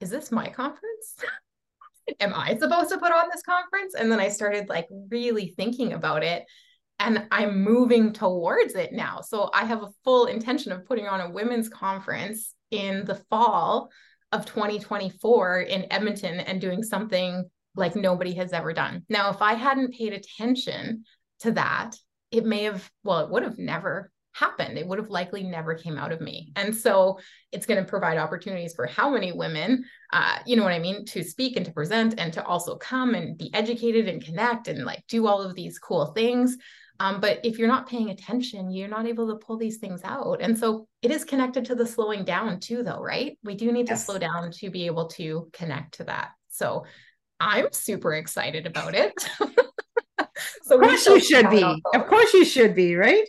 [0.00, 1.16] is this my conference?
[2.20, 3.94] Am I supposed to put on this conference?
[3.94, 6.44] And then I started like really thinking about it
[6.98, 9.20] and I'm moving towards it now.
[9.20, 13.90] So I have a full intention of putting on a women's conference in the fall
[14.32, 17.44] of 2024 in Edmonton and doing something
[17.74, 19.04] like nobody has ever done.
[19.08, 21.04] Now, if I hadn't paid attention
[21.40, 21.96] to that,
[22.30, 24.76] it may have, well, it would have never happened.
[24.76, 26.52] It would have likely never came out of me.
[26.56, 27.18] And so
[27.52, 31.04] it's going to provide opportunities for how many women, uh, you know what I mean,
[31.06, 34.84] to speak and to present and to also come and be educated and connect and
[34.84, 36.56] like do all of these cool things.
[37.00, 40.40] Um, but if you're not paying attention, you're not able to pull these things out.
[40.40, 43.38] And so it is connected to the slowing down too, though, right?
[43.44, 44.00] We do need yes.
[44.00, 46.30] to slow down to be able to connect to that.
[46.48, 46.84] So
[47.38, 49.12] I'm super excited about it.
[50.62, 51.82] so of course you should be.
[51.94, 53.28] Of course you should be, right?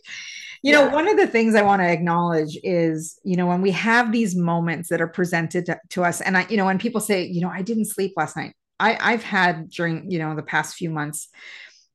[0.64, 0.86] You yeah.
[0.86, 4.12] know, one of the things I want to acknowledge is, you know, when we have
[4.12, 7.26] these moments that are presented to, to us, and I, you know, when people say,
[7.26, 10.76] you know, I didn't sleep last night, I, I've had during, you know, the past
[10.76, 11.30] few months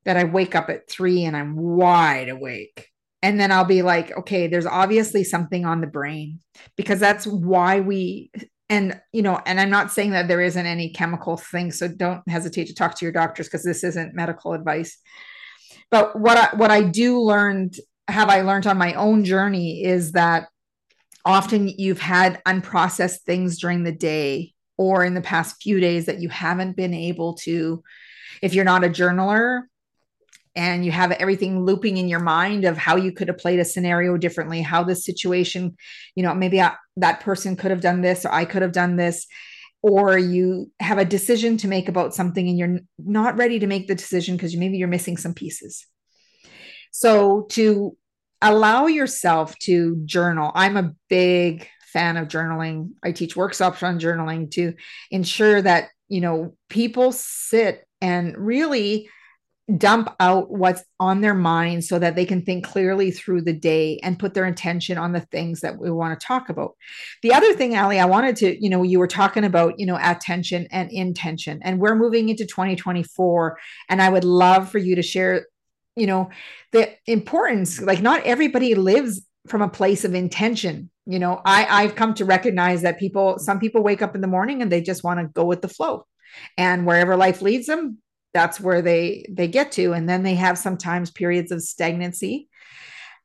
[0.04, 2.88] that I wake up at three and I'm wide awake.
[3.22, 6.40] And then I'll be like, okay, there's obviously something on the brain
[6.76, 8.32] because that's why we,
[8.68, 11.70] and, you know, and I'm not saying that there isn't any chemical thing.
[11.70, 14.98] So don't hesitate to talk to your doctors because this isn't medical advice.
[15.90, 17.76] But what I, what I do learned,
[18.12, 20.48] have I learned on my own journey is that
[21.24, 26.20] often you've had unprocessed things during the day or in the past few days that
[26.20, 27.82] you haven't been able to,
[28.40, 29.62] if you're not a journaler,
[30.54, 33.64] and you have everything looping in your mind of how you could have played a
[33.64, 35.74] scenario differently how this situation
[36.14, 38.96] you know maybe I, that person could have done this or i could have done
[38.96, 39.26] this
[39.82, 43.88] or you have a decision to make about something and you're not ready to make
[43.88, 45.86] the decision because maybe you're missing some pieces.
[46.92, 47.96] So to
[48.42, 54.50] allow yourself to journal i'm a big fan of journaling i teach workshops on journaling
[54.50, 54.74] to
[55.10, 59.08] ensure that you know people sit and really
[59.78, 63.98] dump out what's on their mind so that they can think clearly through the day
[64.02, 66.74] and put their intention on the things that we want to talk about.
[67.22, 69.98] The other thing, Ally, I wanted to, you know, you were talking about, you know,
[70.02, 73.58] attention and intention, and we're moving into 2024.
[73.88, 75.46] And I would love for you to share,
[75.96, 76.30] you know,
[76.72, 80.90] the importance, like not everybody lives from a place of intention.
[81.06, 84.28] You know, I, I've come to recognize that people, some people wake up in the
[84.28, 86.06] morning and they just want to go with the flow.
[86.56, 87.98] And wherever life leads them
[88.32, 89.92] that's where they they get to.
[89.92, 92.48] And then they have sometimes periods of stagnancy.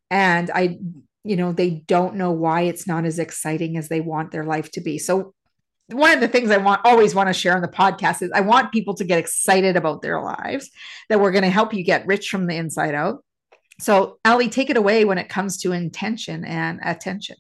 [0.10, 0.78] And i
[1.24, 4.72] you know they don't know why it's not as exciting as they want their life
[4.72, 4.98] to be.
[4.98, 5.34] So
[5.92, 8.42] one of the things i want always want to share on the podcast is i
[8.42, 10.70] want people to get excited about their lives
[11.10, 13.24] that we're going to help you get rich from the inside out
[13.80, 17.38] so ally take it away when it comes to intention and attention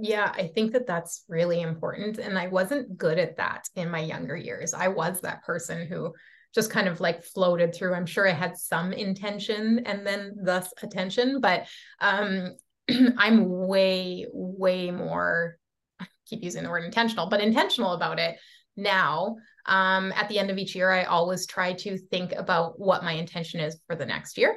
[0.00, 2.18] yeah, I think that that's really important.
[2.18, 4.72] And I wasn't good at that in my younger years.
[4.72, 6.14] I was that person who
[6.54, 7.94] just kind of like floated through.
[7.94, 11.66] I'm sure I had some intention and then thus attention, but
[12.00, 12.54] um,
[13.18, 15.57] I'm way, way more,
[16.28, 18.36] keep using the word intentional, but intentional about it
[18.76, 19.36] now.
[19.66, 23.12] Um, at the end of each year, I always try to think about what my
[23.12, 24.56] intention is for the next year.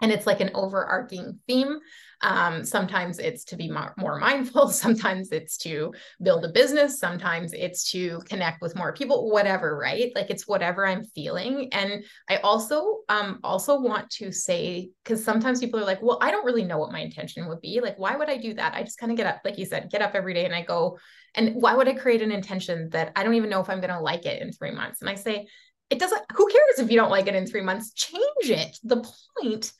[0.00, 1.78] And it's like an overarching theme.
[2.22, 4.68] Um, sometimes it's to be more, mindful.
[4.80, 6.98] Sometimes it's to build a business.
[6.98, 10.12] Sometimes it's to connect with more people, whatever, right?
[10.14, 11.70] Like it's whatever I'm feeling.
[11.72, 16.30] And I also um, also want to say, because sometimes people are like, well, I
[16.30, 17.80] don't really know what my intention would be.
[17.80, 18.74] Like, why would I do that?
[18.74, 20.62] I just kind of get up, like you said, get up every day and I
[20.62, 20.98] go,
[21.34, 23.94] and why would I create an intention that I don't even know if I'm going
[23.94, 25.00] to like it in three months?
[25.00, 25.46] And I say,
[25.88, 27.92] it doesn't, who cares if you don't like it in three months?
[27.94, 28.78] Change it.
[28.84, 29.04] The
[29.40, 29.72] point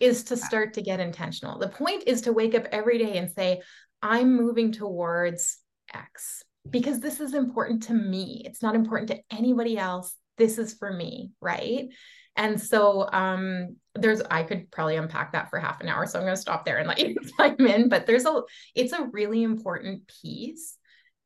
[0.00, 1.58] is to start to get intentional.
[1.58, 3.62] The point is to wake up every day and say,
[4.02, 5.58] I'm moving towards
[5.92, 8.42] X because this is important to me.
[8.44, 10.14] It's not important to anybody else.
[10.36, 11.88] This is for me, right?
[12.36, 16.06] And so um there's I could probably unpack that for half an hour.
[16.06, 17.88] So I'm going to stop there and let you chime in.
[17.88, 18.42] But there's a
[18.74, 20.76] it's a really important piece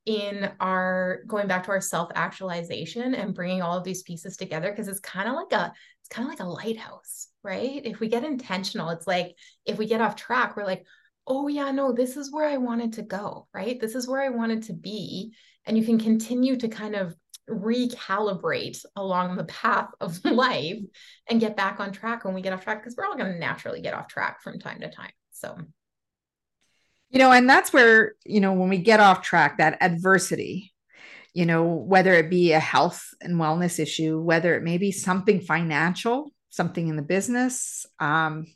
[0.06, 4.70] in our going back to our self actualization and bringing all of these pieces together
[4.70, 5.72] because it's kind of like a
[6.10, 7.80] kind of like a lighthouse right?
[7.84, 9.34] If we get intentional, it's like
[9.64, 10.84] if we get off track, we're like,
[11.26, 13.80] oh, yeah, no, this is where I wanted to go, right?
[13.80, 15.34] This is where I wanted to be.
[15.66, 17.14] And you can continue to kind of
[17.48, 20.78] recalibrate along the path of life
[21.28, 23.38] and get back on track when we get off track because we're all going to
[23.38, 25.12] naturally get off track from time to time.
[25.32, 25.56] So,
[27.10, 30.69] you know, and that's where, you know, when we get off track, that adversity,
[31.32, 35.40] you know, whether it be a health and wellness issue, whether it may be something
[35.40, 38.46] financial, something in the business um,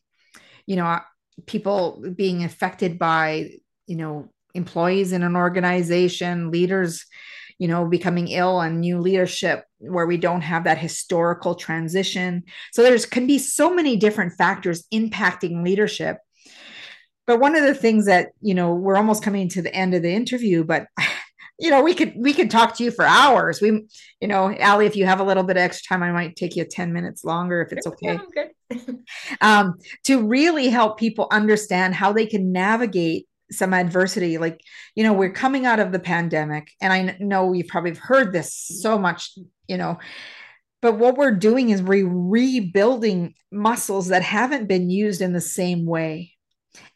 [0.67, 0.99] you know
[1.47, 3.51] people being affected by
[3.87, 7.07] you know employees in an organization leaders
[7.59, 12.43] you know becoming ill and new leadership where we don't have that historical transition.
[12.73, 16.19] So there's can be so many different factors impacting leadership.
[17.27, 20.03] But one of the things that you know we're almost coming to the end of
[20.03, 20.87] the interview but
[21.59, 23.61] you know, we could we could talk to you for hours.
[23.61, 23.87] We,
[24.21, 26.57] you know, Ally, if you have a little bit of extra time, I might take
[26.57, 28.19] you 10 minutes longer if it's okay.
[29.41, 29.75] um,
[30.05, 34.37] to really help people understand how they can navigate some adversity.
[34.39, 34.61] Like,
[34.97, 38.53] you know, we're coming out of the pandemic, and I know you've probably heard this
[38.83, 39.31] so much,
[39.69, 39.99] you know.
[40.83, 45.87] But what we're doing is we're rebuilding muscles that haven't been used in the same
[45.87, 46.34] way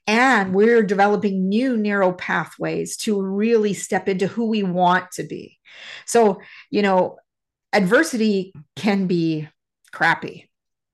[0.09, 5.59] and we're developing new neural pathways to really step into who we want to be.
[6.07, 6.41] So,
[6.71, 7.19] you know,
[7.75, 9.49] adversity can be
[9.93, 10.51] crappy.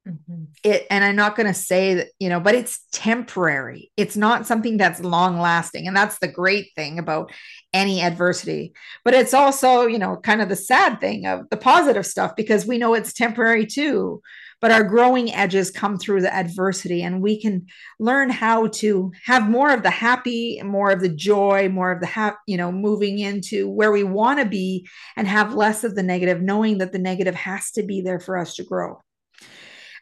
[0.07, 0.45] Mm-hmm.
[0.65, 3.93] It and I'm not going to say that, you know, but it's temporary.
[3.97, 5.87] It's not something that's long lasting.
[5.87, 7.33] And that's the great thing about
[7.73, 8.75] any adversity.
[9.05, 12.67] But it's also, you know, kind of the sad thing of the positive stuff because
[12.67, 14.21] we know it's temporary too
[14.65, 17.67] but our growing edges come through the adversity and we can
[17.99, 22.07] learn how to have more of the happy more of the joy more of the
[22.07, 26.03] ha- you know moving into where we want to be and have less of the
[26.03, 28.99] negative knowing that the negative has to be there for us to grow.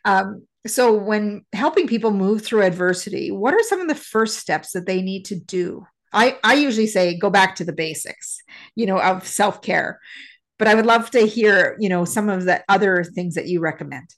[0.05, 4.71] Um, so when helping people move through adversity what are some of the first steps
[4.75, 5.85] that they need to do?
[6.13, 8.39] I i usually say go back to the basics
[8.77, 9.99] you know of self-care
[10.57, 13.59] but i would love to hear you know some of the other things that you
[13.59, 14.15] recommend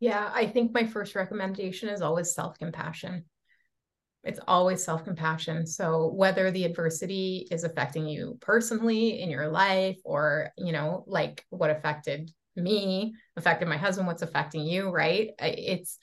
[0.00, 3.24] yeah, I think my first recommendation is always self compassion.
[4.24, 5.66] It's always self compassion.
[5.66, 11.44] So, whether the adversity is affecting you personally in your life, or, you know, like
[11.50, 15.30] what affected me, affected my husband, what's affecting you, right?
[15.38, 15.98] It's,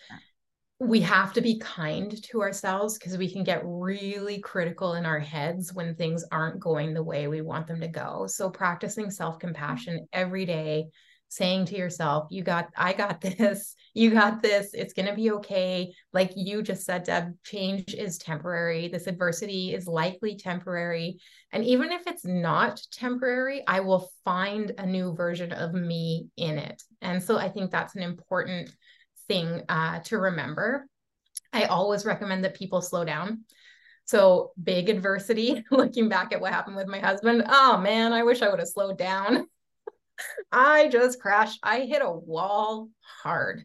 [0.80, 5.20] we have to be kind to ourselves because we can get really critical in our
[5.20, 8.28] heads when things aren't going the way we want them to go.
[8.28, 10.89] So, practicing self compassion every day
[11.32, 15.32] saying to yourself, you got, I got this, you got this, it's going to be
[15.32, 15.93] okay.
[16.11, 18.89] Like you just said, Deb, change is temporary.
[18.89, 21.19] This adversity is likely temporary.
[21.53, 26.57] And even if it's not temporary, I will find a new version of me in
[26.57, 26.84] it.
[27.01, 28.69] And so I think that's an important
[29.29, 30.86] thing uh, to remember.
[31.53, 33.45] I always recommend that people slow down.
[34.03, 37.45] So big adversity, looking back at what happened with my husband.
[37.47, 39.45] Oh man, I wish I would have slowed down.
[40.51, 41.59] I just crashed.
[41.63, 42.89] I hit a wall
[43.24, 43.63] hard.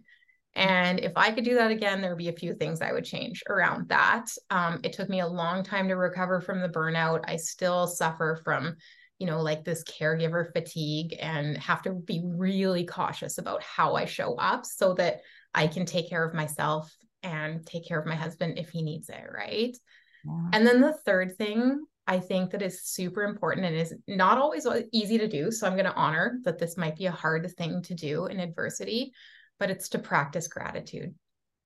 [0.54, 3.04] And if I could do that again, there would be a few things I would
[3.04, 4.26] change around that.
[4.50, 7.24] Um, it took me a long time to recover from the burnout.
[7.24, 8.76] I still suffer from,
[9.18, 14.06] you know, like this caregiver fatigue and have to be really cautious about how I
[14.06, 15.20] show up so that
[15.54, 16.90] I can take care of myself
[17.22, 19.24] and take care of my husband if he needs it.
[19.30, 19.76] Right.
[20.24, 20.48] Yeah.
[20.54, 24.66] And then the third thing I think that is super important and is not always
[24.92, 25.50] easy to do.
[25.50, 28.38] So I'm going to honor that this might be a hard thing to do in
[28.38, 29.12] adversity,
[29.58, 31.14] but it's to practice gratitude.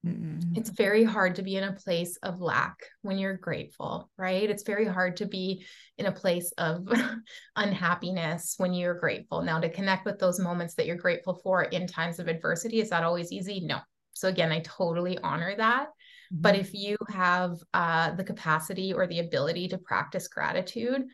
[0.07, 0.57] Mm-hmm.
[0.57, 4.49] It's very hard to be in a place of lack when you're grateful, right?
[4.49, 5.66] It's very hard to be
[5.99, 6.88] in a place of
[7.57, 9.43] unhappiness when you're grateful.
[9.43, 12.88] Now, to connect with those moments that you're grateful for in times of adversity, is
[12.91, 13.61] that always easy?
[13.61, 13.78] No.
[14.14, 15.88] So, again, I totally honor that.
[16.31, 16.61] But mm-hmm.
[16.61, 21.05] if you have uh, the capacity or the ability to practice gratitude,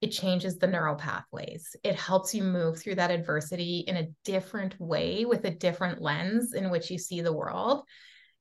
[0.00, 1.76] it changes the neural pathways.
[1.84, 6.54] It helps you move through that adversity in a different way with a different lens
[6.54, 7.84] in which you see the world.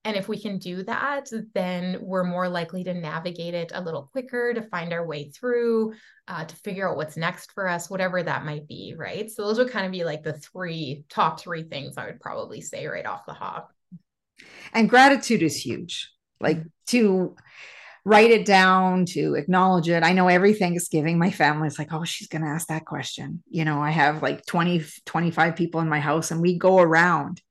[0.05, 4.03] And if we can do that, then we're more likely to navigate it a little
[4.13, 5.93] quicker, to find our way through,
[6.29, 8.95] uh, to figure out what's next for us, whatever that might be.
[8.97, 9.29] Right.
[9.29, 12.61] So, those would kind of be like the three top three things I would probably
[12.61, 13.73] say right off the hop.
[14.73, 16.09] And gratitude is huge.
[16.39, 17.35] Like to
[18.05, 20.03] write it down, to acknowledge it.
[20.03, 23.43] I know every Thanksgiving, my family's like, oh, she's going to ask that question.
[23.49, 27.41] You know, I have like 20, 25 people in my house, and we go around.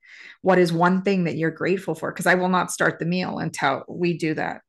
[0.43, 2.11] What is one thing that you're grateful for?
[2.11, 4.63] Because I will not start the meal until we do that.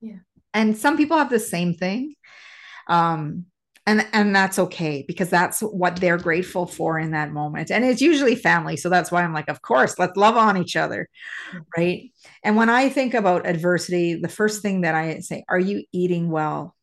[0.00, 0.18] Yeah.
[0.52, 2.14] And some people have the same thing.
[2.88, 3.46] Um,
[3.86, 7.70] and and that's okay because that's what they're grateful for in that moment.
[7.70, 10.76] And it's usually family so that's why i'm like of course let's love on each
[10.76, 11.08] other
[11.50, 11.58] mm-hmm.
[11.76, 12.12] right?
[12.44, 16.30] And when i think about adversity the first thing that i say are you eating
[16.30, 16.76] well?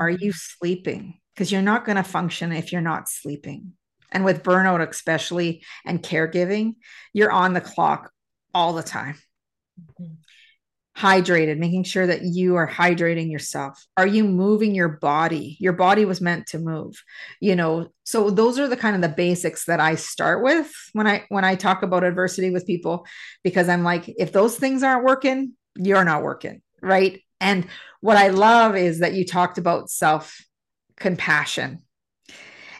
[0.00, 0.58] Are you mm-hmm.
[0.58, 1.20] sleeping?
[1.34, 3.72] Because you're not going to function if you're not sleeping.
[4.12, 6.74] And with burnout especially and caregiving
[7.12, 8.10] you're on the clock
[8.52, 9.16] all the time.
[9.80, 10.14] Mm-hmm
[10.96, 13.84] hydrated, making sure that you are hydrating yourself.
[13.96, 15.56] Are you moving your body?
[15.58, 17.02] Your body was meant to move,
[17.40, 17.88] you know.
[18.04, 21.44] So those are the kind of the basics that I start with when I when
[21.44, 23.06] I talk about adversity with people
[23.42, 27.20] because I'm like if those things aren't working, you're not working, right?
[27.40, 27.66] And
[28.00, 30.40] what I love is that you talked about self
[30.96, 31.80] compassion.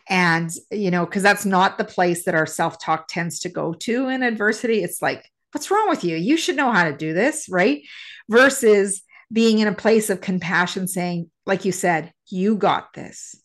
[0.09, 3.73] And, you know, because that's not the place that our self talk tends to go
[3.73, 4.83] to in adversity.
[4.83, 6.17] It's like, what's wrong with you?
[6.17, 7.83] You should know how to do this, right?
[8.29, 9.03] Versus
[9.33, 13.37] being in a place of compassion, saying, like you said, you got this.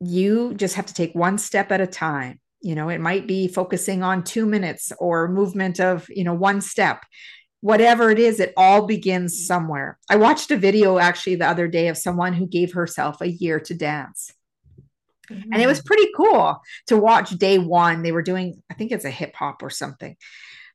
[0.00, 2.40] You just have to take one step at a time.
[2.60, 6.60] You know, it might be focusing on two minutes or movement of, you know, one
[6.60, 7.02] step.
[7.60, 9.98] Whatever it is, it all begins somewhere.
[10.08, 13.58] I watched a video actually the other day of someone who gave herself a year
[13.60, 14.32] to dance.
[15.30, 15.52] Mm-hmm.
[15.52, 15.86] And it was mm.
[15.86, 18.02] pretty cool to watch day one.
[18.02, 20.16] They were doing, I think it's a hip hop or something.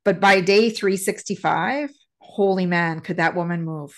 [0.07, 3.93] But by day 365, holy man, could that woman move?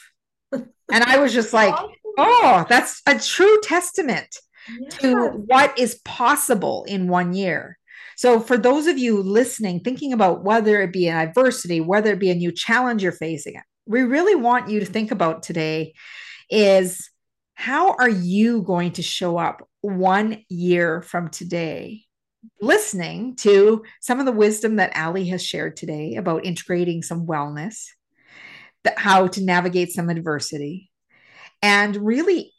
[0.51, 1.75] and I was just like,
[2.17, 4.35] oh, that's a true testament
[4.67, 4.89] yeah.
[5.01, 7.77] to what is possible in one year.
[8.17, 12.19] So, for those of you listening, thinking about whether it be an adversity, whether it
[12.19, 15.93] be a new challenge you're facing, we really want you to think about today
[16.49, 17.07] is
[17.53, 22.01] how are you going to show up one year from today
[22.61, 27.87] listening to some of the wisdom that Ally has shared today about integrating some wellness,
[28.83, 30.89] that how to navigate some adversity,
[31.61, 32.53] and really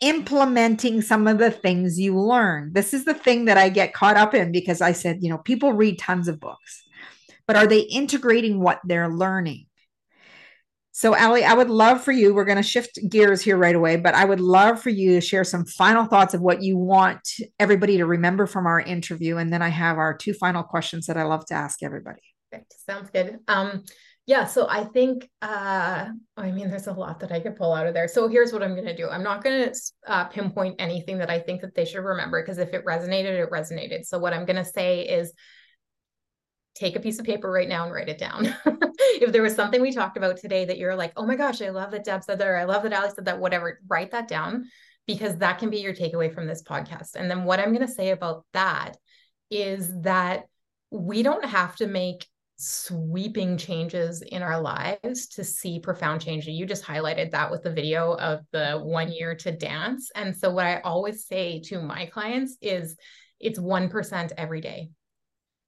[0.00, 2.72] implementing some of the things you learn.
[2.72, 5.38] This is the thing that I get caught up in because I said, you know,
[5.38, 6.84] people read tons of books,
[7.46, 9.67] but are they integrating what they're learning?
[10.98, 13.94] So, Ally, I would love for you, we're going to shift gears here right away,
[13.94, 17.20] but I would love for you to share some final thoughts of what you want
[17.60, 19.36] everybody to remember from our interview.
[19.36, 22.18] And then I have our two final questions that I love to ask everybody.
[22.84, 23.38] Sounds good.
[23.46, 23.84] Um,
[24.26, 27.86] yeah, so I think, uh, I mean, there's a lot that I could pull out
[27.86, 28.08] of there.
[28.08, 29.08] So here's what I'm going to do.
[29.08, 32.58] I'm not going to uh, pinpoint anything that I think that they should remember because
[32.58, 34.04] if it resonated, it resonated.
[34.04, 35.32] So what I'm going to say is
[36.78, 38.54] take a piece of paper right now and write it down.
[38.66, 41.70] if there was something we talked about today that you're like, oh my gosh, I
[41.70, 44.28] love that Deb said that, or I love that Alex said that, whatever, write that
[44.28, 44.66] down
[45.06, 47.16] because that can be your takeaway from this podcast.
[47.16, 48.96] And then what I'm going to say about that
[49.50, 50.44] is that
[50.90, 52.26] we don't have to make
[52.56, 56.46] sweeping changes in our lives to see profound change.
[56.46, 60.10] You just highlighted that with the video of the one year to dance.
[60.14, 62.96] And so, what I always say to my clients is
[63.40, 64.90] it's 1% every day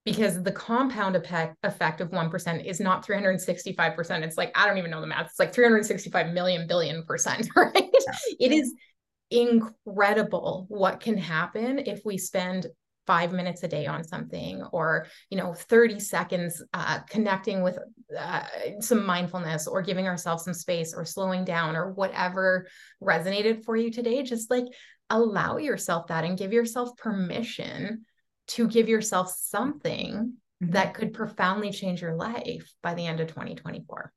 [0.05, 4.23] because the compound effect of 1% is not 365%.
[4.23, 5.27] It's like, I don't even know the math.
[5.27, 7.73] It's like 365 million billion percent, right?
[7.75, 8.15] Yeah.
[8.39, 8.73] It is
[9.29, 12.67] incredible what can happen if we spend
[13.07, 17.79] five minutes a day on something or you know 30 seconds uh, connecting with
[18.17, 18.43] uh,
[18.79, 22.67] some mindfulness or giving ourselves some space or slowing down or whatever
[23.01, 24.65] resonated for you today just like
[25.09, 28.05] allow yourself that and give yourself permission
[28.51, 30.13] to give yourself something
[30.63, 30.71] mm-hmm.
[30.71, 34.11] that could profoundly change your life by the end of 2024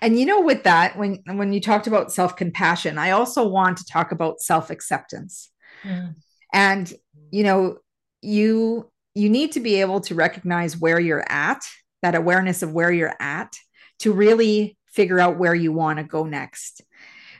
[0.00, 3.84] and you know with that when when you talked about self-compassion i also want to
[3.84, 5.50] talk about self-acceptance
[5.82, 6.14] mm.
[6.52, 6.92] and
[7.30, 7.76] you know
[8.22, 11.62] you you need to be able to recognize where you're at
[12.02, 13.54] that awareness of where you're at
[13.98, 16.82] to really figure out where you want to go next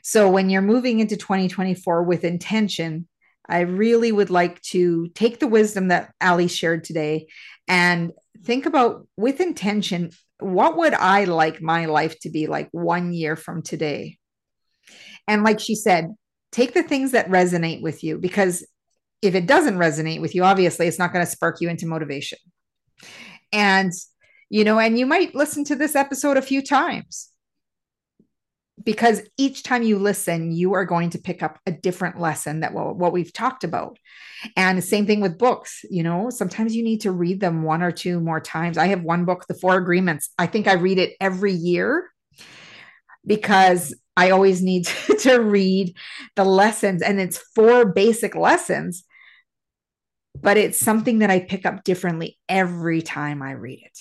[0.03, 3.07] so when you're moving into 2024 with intention
[3.51, 7.27] i really would like to take the wisdom that ally shared today
[7.69, 8.13] and
[8.45, 13.37] think about with intention what would i like my life to be like one year
[13.37, 14.17] from today
[15.29, 16.15] and like she said
[16.53, 18.65] take the things that resonate with you because
[19.23, 22.39] if it doesn't resonate with you, obviously it's not going to spark you into motivation.
[23.53, 23.93] And,
[24.49, 27.30] you know, and you might listen to this episode a few times
[28.83, 32.73] because each time you listen, you are going to pick up a different lesson that
[32.73, 33.99] well, what we've talked about.
[34.57, 37.83] And the same thing with books, you know, sometimes you need to read them one
[37.83, 38.79] or two more times.
[38.79, 40.31] I have one book, The Four Agreements.
[40.39, 42.09] I think I read it every year
[43.27, 45.95] because I always need to, to read
[46.37, 49.05] the lessons and it's four basic lessons
[50.43, 53.99] but it's something that I pick up differently every time I read it.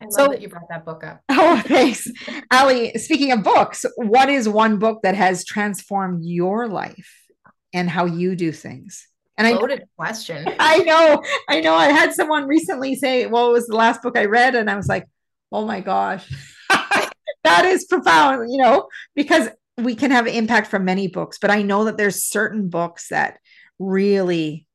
[0.00, 1.22] I love so, that you brought that book up.
[1.30, 2.08] Oh, thanks.
[2.50, 7.26] Ally, speaking of books, what is one book that has transformed your life
[7.72, 9.08] and how you do things?
[9.36, 10.48] And Loaded I question.
[10.58, 11.74] I know, I know.
[11.74, 14.74] I had someone recently say, "Well, it was the last book I read," and I
[14.74, 15.06] was like,
[15.52, 16.28] "Oh my gosh,
[17.44, 21.62] that is profound." You know, because we can have impact from many books, but I
[21.62, 23.38] know that there's certain books that
[23.78, 24.66] really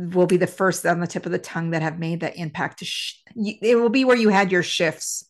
[0.00, 2.84] will be the first on the tip of the tongue that have made that impact
[2.84, 5.28] sh- it will be where you had your shifts.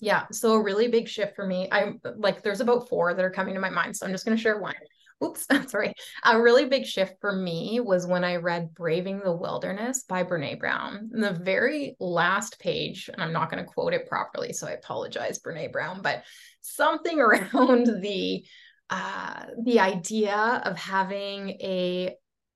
[0.00, 3.30] Yeah so a really big shift for me i'm like there's about four that are
[3.30, 4.74] coming to my mind so i'm just going to share one.
[5.22, 5.94] Oops sorry.
[6.24, 10.58] A really big shift for me was when i read braving the wilderness by brene
[10.58, 11.10] brown.
[11.12, 15.38] The very last page and i'm not going to quote it properly so i apologize
[15.38, 16.22] brene brown but
[16.60, 18.44] something around the
[18.90, 22.14] uh, the idea of having a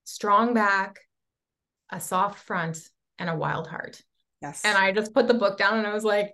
[0.08, 0.98] strong back,
[1.90, 2.78] a soft front,
[3.18, 4.00] and a wild heart.
[4.40, 4.62] Yes.
[4.64, 6.32] And I just put the book down and I was like,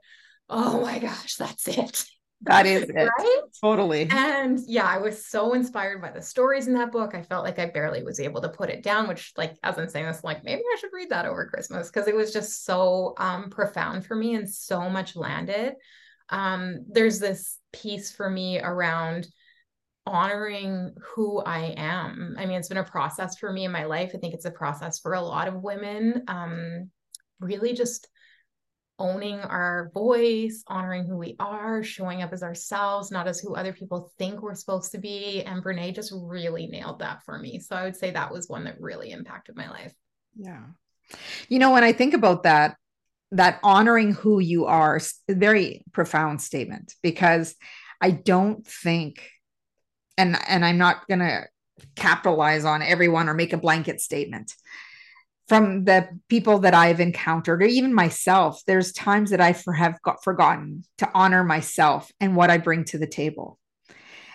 [0.48, 2.04] oh my gosh, that's it.
[2.42, 2.94] That is it.
[2.94, 3.40] right?
[3.62, 4.06] Totally.
[4.10, 7.14] And yeah, I was so inspired by the stories in that book.
[7.14, 9.88] I felt like I barely was able to put it down, which, like, as I'm
[9.88, 13.14] saying this, like, maybe I should read that over Christmas because it was just so
[13.16, 15.74] um, profound for me and so much landed.
[16.28, 19.26] Um, there's this piece for me around
[20.06, 22.36] honoring who I am.
[22.38, 24.12] I mean, it's been a process for me in my life.
[24.14, 26.24] I think it's a process for a lot of women.
[26.28, 26.90] Um,
[27.40, 28.08] really just
[28.98, 33.72] owning our voice, honoring who we are, showing up as ourselves, not as who other
[33.72, 35.42] people think we're supposed to be.
[35.42, 37.58] And Brene just really nailed that for me.
[37.58, 39.92] So I would say that was one that really impacted my life.
[40.36, 40.62] Yeah.
[41.48, 42.76] You know, when I think about that,
[43.32, 47.56] that honoring who you are, is a very profound statement because
[48.00, 49.28] I don't think
[50.16, 51.44] and and i'm not going to
[51.96, 54.54] capitalize on everyone or make a blanket statement.
[55.48, 60.00] From the people that i've encountered or even myself there's times that i for, have
[60.00, 63.58] got forgotten to honor myself and what i bring to the table.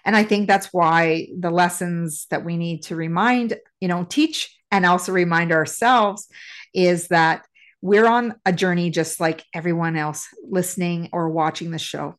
[0.05, 4.55] And i think that's why the lessons that we need to remind you know teach
[4.69, 6.27] and also remind ourselves
[6.75, 7.43] is that
[7.81, 12.18] we're on a journey just like everyone else listening or watching the show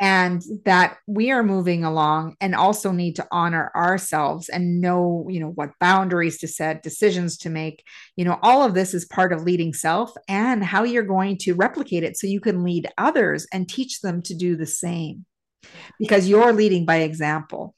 [0.00, 5.40] and that we are moving along and also need to honor ourselves and know you
[5.40, 7.84] know what boundaries to set decisions to make
[8.16, 11.54] you know all of this is part of leading self and how you're going to
[11.54, 15.24] replicate it so you can lead others and teach them to do the same
[15.98, 17.74] because you're leading by example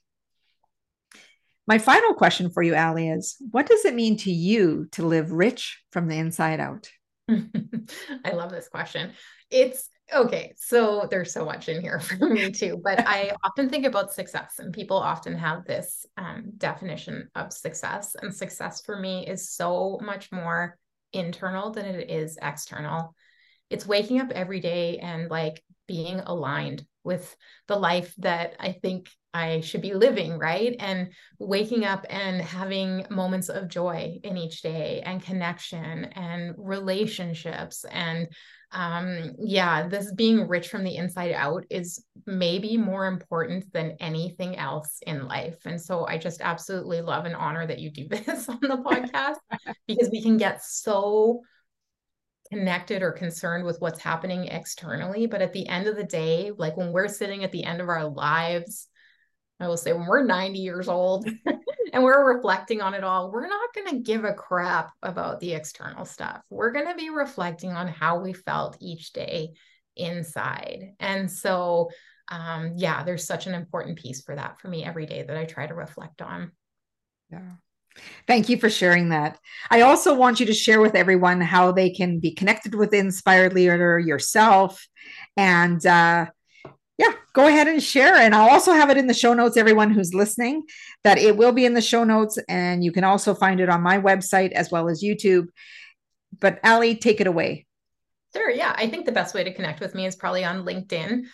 [1.69, 5.33] my final question for you, Ally, is what does it mean to you to live
[5.33, 6.89] rich from the inside out?
[7.29, 9.13] I love this question.
[9.51, 13.87] It's okay, so there's so much in here for me too, but I often think
[13.87, 18.17] about success, and people often have this um, definition of success.
[18.21, 20.79] And success for me is so much more
[21.13, 23.15] internal than it is external.
[23.71, 27.35] It's waking up every day and like being aligned with
[27.69, 30.75] the life that I think I should be living, right?
[30.79, 37.85] And waking up and having moments of joy in each day and connection and relationships
[37.91, 38.29] and
[38.73, 44.57] um yeah this being rich from the inside out is maybe more important than anything
[44.57, 48.49] else in life and so i just absolutely love and honor that you do this
[48.49, 49.37] on the podcast
[49.87, 51.41] because we can get so
[52.51, 56.77] connected or concerned with what's happening externally but at the end of the day like
[56.77, 58.89] when we're sitting at the end of our lives
[59.59, 61.29] I will say when we're 90 years old
[61.93, 65.53] and we're reflecting on it all, we're not going to give a crap about the
[65.53, 66.43] external stuff.
[66.51, 69.53] We're going to be reflecting on how we felt each day
[69.97, 70.95] inside.
[71.01, 71.91] And so,
[72.31, 75.45] um, yeah, there's such an important piece for that for me every day that I
[75.45, 76.53] try to reflect on.
[77.31, 77.53] Yeah.
[78.27, 79.39] Thank you for sharing that.
[79.71, 83.53] I also want you to share with everyone how they can be connected with Inspired
[83.55, 84.87] Leader yourself
[85.37, 86.27] and uh,
[86.99, 88.17] yeah, go ahead and share.
[88.17, 90.63] And I'll also have it in the show notes, everyone who's listening,
[91.05, 92.39] that it will be in the show notes.
[92.49, 95.49] And you can also find it on my website as well as YouTube.
[96.41, 97.67] But Ally, take it away.
[98.35, 98.51] Sure.
[98.51, 98.75] Yeah.
[98.77, 101.25] I think the best way to connect with me is probably on LinkedIn.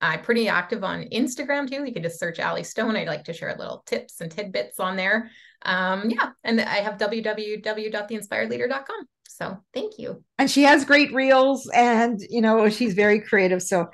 [0.00, 1.84] I'm pretty active on Instagram too.
[1.84, 2.96] You can just search Ally Stone.
[2.96, 5.30] I like to share little tips and tidbits on there.
[5.62, 6.30] Um, yeah.
[6.42, 9.06] And I have www.theinspiredleader.com.
[9.28, 10.22] So thank you.
[10.38, 13.62] And she has great reels and, you know, she's very creative.
[13.62, 13.88] So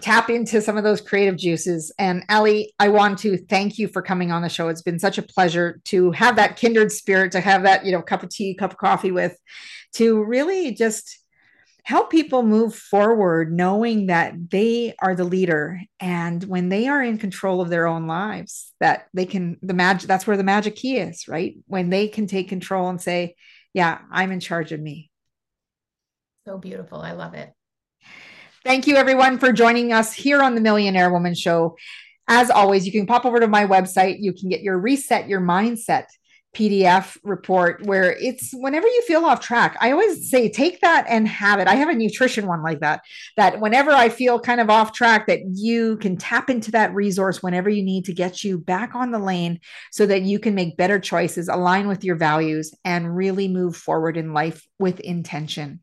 [0.00, 1.92] tap into some of those creative juices.
[1.98, 4.68] And Ally, I want to thank you for coming on the show.
[4.68, 8.02] It's been such a pleasure to have that kindred spirit, to have that, you know,
[8.02, 9.36] cup of tea, cup of coffee with,
[9.94, 11.18] to really just
[11.88, 17.16] help people move forward knowing that they are the leader and when they are in
[17.16, 20.98] control of their own lives that they can the magic that's where the magic key
[20.98, 23.34] is right when they can take control and say
[23.74, 25.10] yeah, I'm in charge of me.
[26.46, 27.00] So beautiful.
[27.00, 27.52] I love it.
[28.64, 31.76] Thank you, everyone, for joining us here on the Millionaire Woman Show.
[32.26, 34.16] As always, you can pop over to my website.
[34.18, 36.06] You can get your Reset Your Mindset
[36.58, 39.76] PDF report where it's whenever you feel off track.
[39.80, 41.68] I always say take that and have it.
[41.68, 43.02] I have a nutrition one like that,
[43.36, 47.44] that whenever I feel kind of off track, that you can tap into that resource
[47.44, 49.60] whenever you need to get you back on the lane
[49.92, 54.16] so that you can make better choices, align with your values, and really move forward
[54.16, 55.80] in life with intention.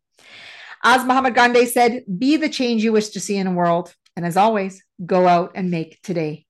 [0.84, 3.96] As Mahatma Gandhi said, be the change you wish to see in the world.
[4.18, 6.45] And as always, go out and make today